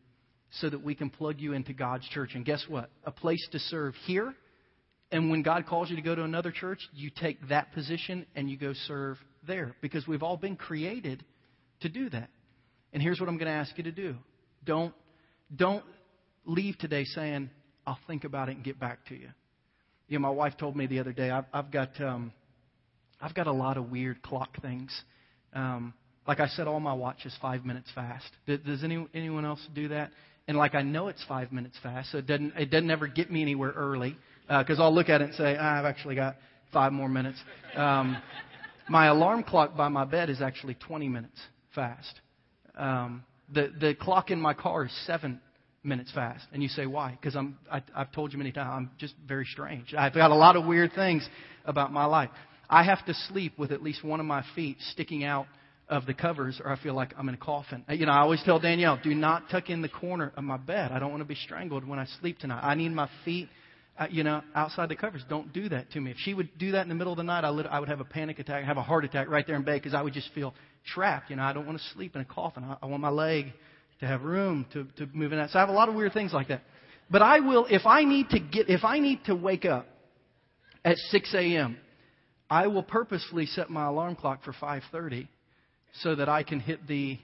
[0.52, 2.32] so that we can plug you into God's church.
[2.34, 2.90] And guess what?
[3.06, 4.34] A place to serve here.
[5.12, 8.50] And when God calls you to go to another church, you take that position and
[8.50, 11.24] you go serve there because we've all been created
[11.82, 12.30] to do that.
[12.94, 14.16] And here's what I'm going to ask you to do.
[14.66, 14.94] Don't,
[15.56, 15.84] don't
[16.46, 17.50] leave today saying,
[17.88, 19.30] I'll think about it and get back to you.
[20.08, 22.32] You know, my wife told me the other day, I've, I've got, um,
[23.22, 24.92] I've got a lot of weird clock things.
[25.54, 25.94] Um,
[26.28, 28.30] like I said, all my watch is five minutes fast.
[28.46, 30.12] Does, does any, anyone else do that?
[30.48, 33.32] And like I know it's five minutes fast, so it doesn't, it doesn't ever get
[33.32, 34.18] me anywhere early
[34.50, 36.36] because uh, I'll look at it and say, ah, I've actually got
[36.74, 37.40] five more minutes.
[37.76, 38.18] Um,
[38.90, 41.40] my alarm clock by my bed is actually 20 minutes
[41.74, 42.20] fast.
[42.76, 43.24] Um,
[43.54, 45.40] the the clock in my car is seven
[45.84, 46.46] minutes fast.
[46.52, 47.12] And you say, why?
[47.12, 49.94] Because I'm, I, I've told you many times, I'm just very strange.
[49.98, 51.28] I've got a lot of weird things
[51.66, 52.30] about my life.
[52.70, 55.48] I have to sleep with at least one of my feet sticking out
[55.88, 57.84] of the covers or I feel like I'm in a coffin.
[57.90, 60.92] You know, I always tell Danielle, do not tuck in the corner of my bed.
[60.92, 62.62] I don't want to be strangled when I sleep tonight.
[62.62, 63.50] I need my feet, uh,
[64.10, 65.24] you know, outside the covers.
[65.30, 66.12] Don't do that to me.
[66.12, 67.90] If she would do that in the middle of the night, I, lit- I would
[67.90, 70.14] have a panic attack, have a heart attack right there in bed because I would
[70.14, 70.54] just feel
[70.94, 71.30] trapped.
[71.30, 72.64] You know, I don't want to sleep in a coffin.
[72.64, 73.54] I, I want my leg
[74.00, 75.50] to have room to, to move in that.
[75.50, 76.62] So I have a lot of weird things like that.
[77.12, 79.88] But I will, if I need to get, if I need to wake up
[80.86, 81.78] at 6 a.m.,
[82.50, 85.28] I will purposefully set my alarm clock for 5:30
[86.02, 87.20] so that I can hit the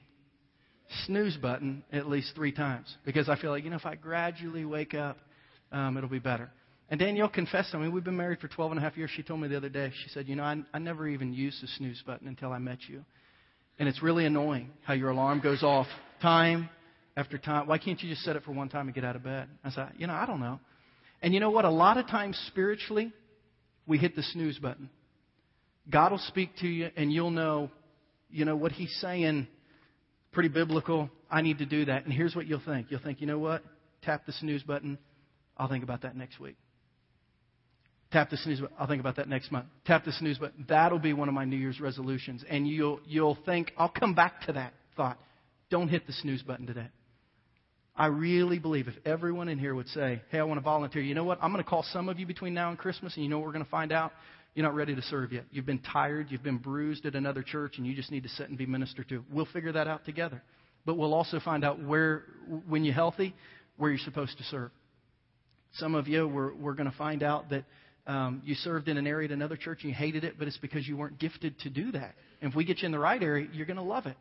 [1.06, 4.66] snooze button at least three times because I feel like you know if I gradually
[4.66, 5.18] wake up,
[5.72, 6.52] um, it'll be better.
[6.90, 7.74] And Danielle confessed.
[7.74, 9.10] I mean, we've been married for 12 and a half years.
[9.16, 9.92] She told me the other day.
[10.04, 12.80] She said, "You know, I, I never even used the snooze button until I met
[12.88, 13.04] you."
[13.80, 15.88] And it's really annoying how your alarm goes off
[16.22, 16.70] time
[17.18, 17.68] after time.
[17.68, 19.48] Why can't you just set it for one time and get out of bed?
[19.64, 20.60] I said, you know, I don't know.
[21.22, 21.66] And you know what?
[21.66, 23.12] A lot of times spiritually,
[23.88, 24.90] we hit the snooze button.
[25.90, 27.70] God will speak to you and you'll know,
[28.30, 29.48] you know, what He's saying,
[30.32, 31.10] pretty biblical.
[31.30, 32.06] I need to do that.
[32.06, 32.88] And here's what you'll think.
[32.90, 33.64] You'll think, you know what?
[34.04, 34.98] Tap the snooze button.
[35.58, 36.56] I'll think about that next week.
[38.16, 38.78] Tap the snooze button.
[38.80, 39.66] I'll think about that next month.
[39.86, 40.64] Tap the snooze button.
[40.70, 42.46] That'll be one of my New Year's resolutions.
[42.50, 45.20] And you'll, you'll think, I'll come back to that thought.
[45.70, 46.88] Don't hit the snooze button today.
[47.94, 51.14] I really believe if everyone in here would say, Hey, I want to volunteer, you
[51.14, 51.40] know what?
[51.42, 53.48] I'm going to call some of you between now and Christmas, and you know what
[53.48, 54.14] we're going to find out?
[54.54, 55.44] You're not ready to serve yet.
[55.52, 58.48] You've been tired, you've been bruised at another church, and you just need to sit
[58.48, 59.26] and be ministered to.
[59.30, 60.42] We'll figure that out together.
[60.86, 62.24] But we'll also find out where,
[62.66, 63.36] when you're healthy,
[63.76, 64.72] where you're supposed to serve.
[65.74, 67.66] Some of you, we're, we're going to find out that
[68.08, 70.58] um, you served in an area at another church and you hated it, but it's
[70.58, 72.16] because you weren't gifted to do that.
[72.42, 74.18] And if we get you in the right area, you're going to love it.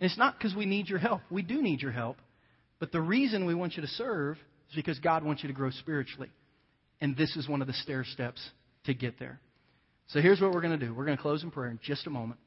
[0.00, 1.22] And it's not because we need your help.
[1.30, 2.18] We do need your help.
[2.78, 4.36] But the reason we want you to serve
[4.70, 6.30] is because God wants you to grow spiritually.
[7.00, 8.40] And this is one of the stair steps
[8.84, 9.40] to get there.
[10.08, 10.94] So here's what we're going to do.
[10.94, 12.38] We're going to close in prayer in just a moment.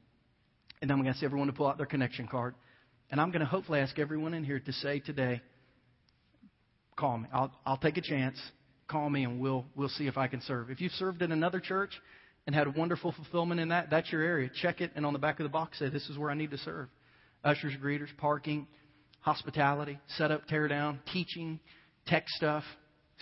[0.80, 2.54] And then I'm going to ask everyone to pull out their connection card.
[3.10, 5.42] And I'm going to hopefully ask everyone in here to say today,
[6.96, 7.28] call me.
[7.32, 8.38] I'll, I'll take a chance
[8.88, 10.70] call me and we'll, we'll see if I can serve.
[10.70, 11.90] If you've served in another church
[12.46, 14.50] and had a wonderful fulfillment in that, that's your area.
[14.60, 16.50] Check it, and on the back of the box say, This is where I need
[16.50, 16.88] to serve.
[17.44, 18.66] Ushers, greeters, parking,
[19.20, 21.60] hospitality, set up, tear down, teaching,
[22.06, 22.64] tech stuff,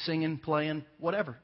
[0.05, 1.37] singing, playing, whatever.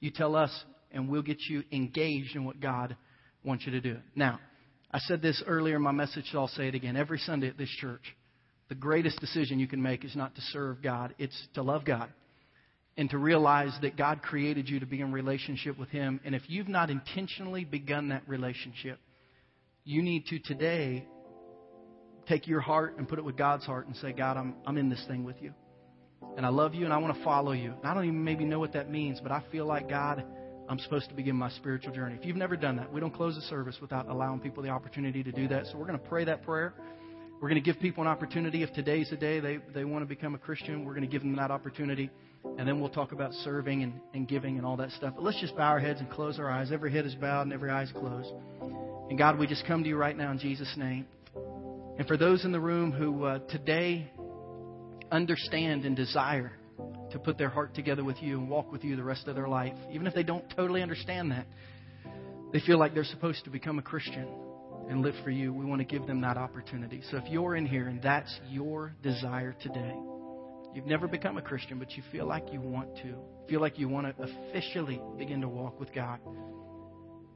[0.00, 0.50] You tell us,
[0.92, 2.96] and we'll get you engaged in what God
[3.44, 3.98] wants you to do.
[4.14, 4.40] Now,
[4.92, 6.96] I said this earlier in my message, so I'll say it again.
[6.96, 8.02] Every Sunday at this church,
[8.68, 12.12] the greatest decision you can make is not to serve God, it's to love God
[12.96, 16.20] and to realize that God created you to be in relationship with Him.
[16.24, 18.98] And if you've not intentionally begun that relationship,
[19.84, 21.06] you need to today
[22.26, 24.88] take your heart and put it with God's heart and say, God, I'm, I'm in
[24.88, 25.52] this thing with you.
[26.36, 27.72] And I love you and I want to follow you.
[27.72, 30.24] And I don't even maybe know what that means, but I feel like, God,
[30.68, 32.16] I'm supposed to begin my spiritual journey.
[32.18, 35.22] If you've never done that, we don't close the service without allowing people the opportunity
[35.22, 35.66] to do that.
[35.66, 36.74] So we're going to pray that prayer.
[37.40, 38.62] We're going to give people an opportunity.
[38.62, 41.22] If today's the day they, they want to become a Christian, we're going to give
[41.22, 42.10] them that opportunity.
[42.58, 45.14] And then we'll talk about serving and, and giving and all that stuff.
[45.14, 46.72] But let's just bow our heads and close our eyes.
[46.72, 48.32] Every head is bowed and every eye is closed.
[49.08, 51.06] And God, we just come to you right now in Jesus' name.
[51.98, 54.10] And for those in the room who uh, today
[55.10, 56.52] understand and desire
[57.12, 59.48] to put their heart together with you and walk with you the rest of their
[59.48, 61.46] life, even if they don't totally understand that,
[62.52, 64.26] they feel like they're supposed to become a Christian
[64.88, 67.02] and live for you, we want to give them that opportunity.
[67.10, 69.94] So if you're in here and that's your desire today,
[70.76, 73.14] you've never become a Christian, but you feel like you want to,
[73.48, 76.20] feel like you want to officially begin to walk with God,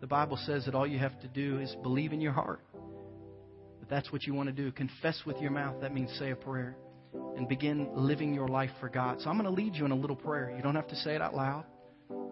[0.01, 2.61] The Bible says that all you have to do is believe in your heart.
[3.81, 4.73] That that's what you want to do.
[4.73, 5.81] Confess with your mouth.
[5.81, 6.77] That means say a prayer.
[7.37, 9.21] And begin living your life for God.
[9.21, 10.53] So I'm going to lead you in a little prayer.
[10.57, 11.65] You don't have to say it out loud.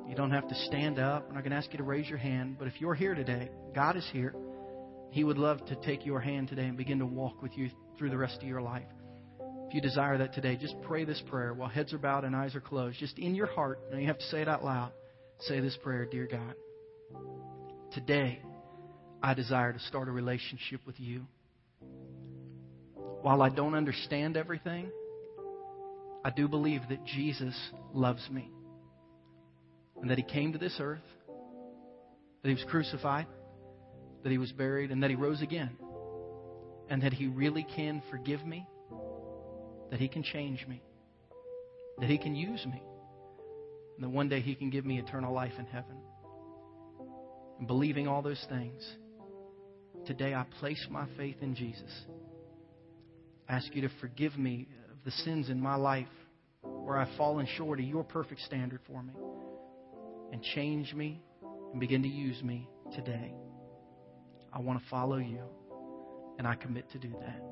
[0.09, 1.27] You don't have to stand up.
[1.29, 2.57] I'm not going to ask you to raise your hand.
[2.59, 4.35] But if you're here today, God is here.
[5.11, 8.11] He would love to take your hand today and begin to walk with you through
[8.11, 8.87] the rest of your life.
[9.69, 12.55] If you desire that today, just pray this prayer while heads are bowed and eyes
[12.55, 12.99] are closed.
[12.99, 14.93] Just in your heart, now you have to say it out loud.
[15.41, 16.55] Say this prayer Dear God,
[17.93, 18.41] today
[19.23, 21.27] I desire to start a relationship with you.
[23.21, 24.91] While I don't understand everything,
[26.25, 27.55] I do believe that Jesus
[27.93, 28.51] loves me
[30.01, 31.05] and that He came to this earth,
[32.43, 33.27] that He was crucified,
[34.23, 35.77] that He was buried, and that He rose again,
[36.89, 38.67] and that He really can forgive me,
[39.91, 40.83] that He can change me,
[41.99, 42.83] that He can use me,
[43.97, 45.97] and that one day He can give me eternal life in heaven.
[47.59, 48.83] And believing all those things,
[50.07, 51.91] today I place my faith in Jesus.
[53.49, 56.07] I ask you to forgive me of the sins in my life
[56.63, 59.15] where I've fallen short of your perfect standard for me
[60.33, 61.23] and change me
[61.73, 63.33] and begin to use me today.
[64.53, 65.43] I want to follow you,
[66.39, 67.43] and I commit to do that.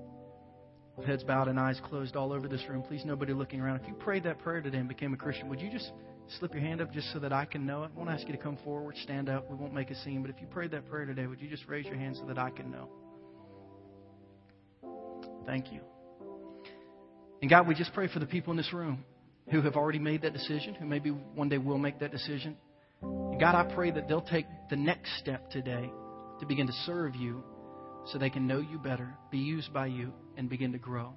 [0.97, 3.81] With heads bowed and eyes closed all over this room, please nobody looking around.
[3.81, 5.93] If you prayed that prayer today and became a Christian, would you just
[6.39, 7.91] slip your hand up just so that I can know it?
[7.95, 9.51] I won't ask you to come forward, stand up.
[9.51, 10.23] We won't make a scene.
[10.23, 12.39] But if you prayed that prayer today, would you just raise your hand so that
[12.39, 12.89] I can know?
[15.45, 15.81] Thank you.
[17.43, 19.05] And God, we just pray for the people in this room
[19.51, 22.57] who have already made that decision, who maybe one day will make that decision.
[23.03, 25.91] And God, I pray that they'll take the next step today
[26.41, 27.45] to begin to serve you
[28.07, 31.13] so they can know you better, be used by you, and begin to grow.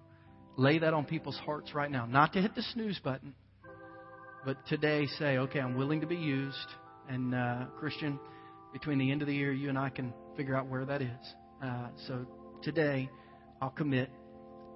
[0.58, 2.06] Lay that on people's hearts right now.
[2.06, 3.34] Not to hit the snooze button,
[4.46, 6.58] but today say, okay, I'm willing to be used.
[7.08, 8.20] And, uh, Christian,
[8.74, 11.36] between the end of the year, you and I can figure out where that is.
[11.64, 12.26] Uh, so
[12.62, 13.10] today,
[13.62, 14.10] I'll commit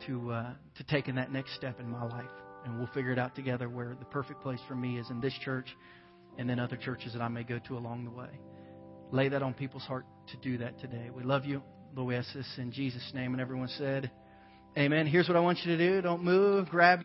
[0.08, 2.32] to, uh, to taking that next step in my life.
[2.66, 5.34] And we'll figure it out together where the perfect place for me is in this
[5.44, 5.68] church
[6.38, 8.30] and then other churches that I may go to along the way.
[9.12, 11.10] Lay that on people's heart to do that today.
[11.14, 11.62] We love you.
[11.96, 13.34] Lord, we ask this in Jesus' name.
[13.34, 14.10] And everyone said,
[14.76, 15.06] Amen.
[15.06, 16.02] Here's what I want you to do.
[16.02, 16.68] Don't move.
[16.70, 17.02] Grab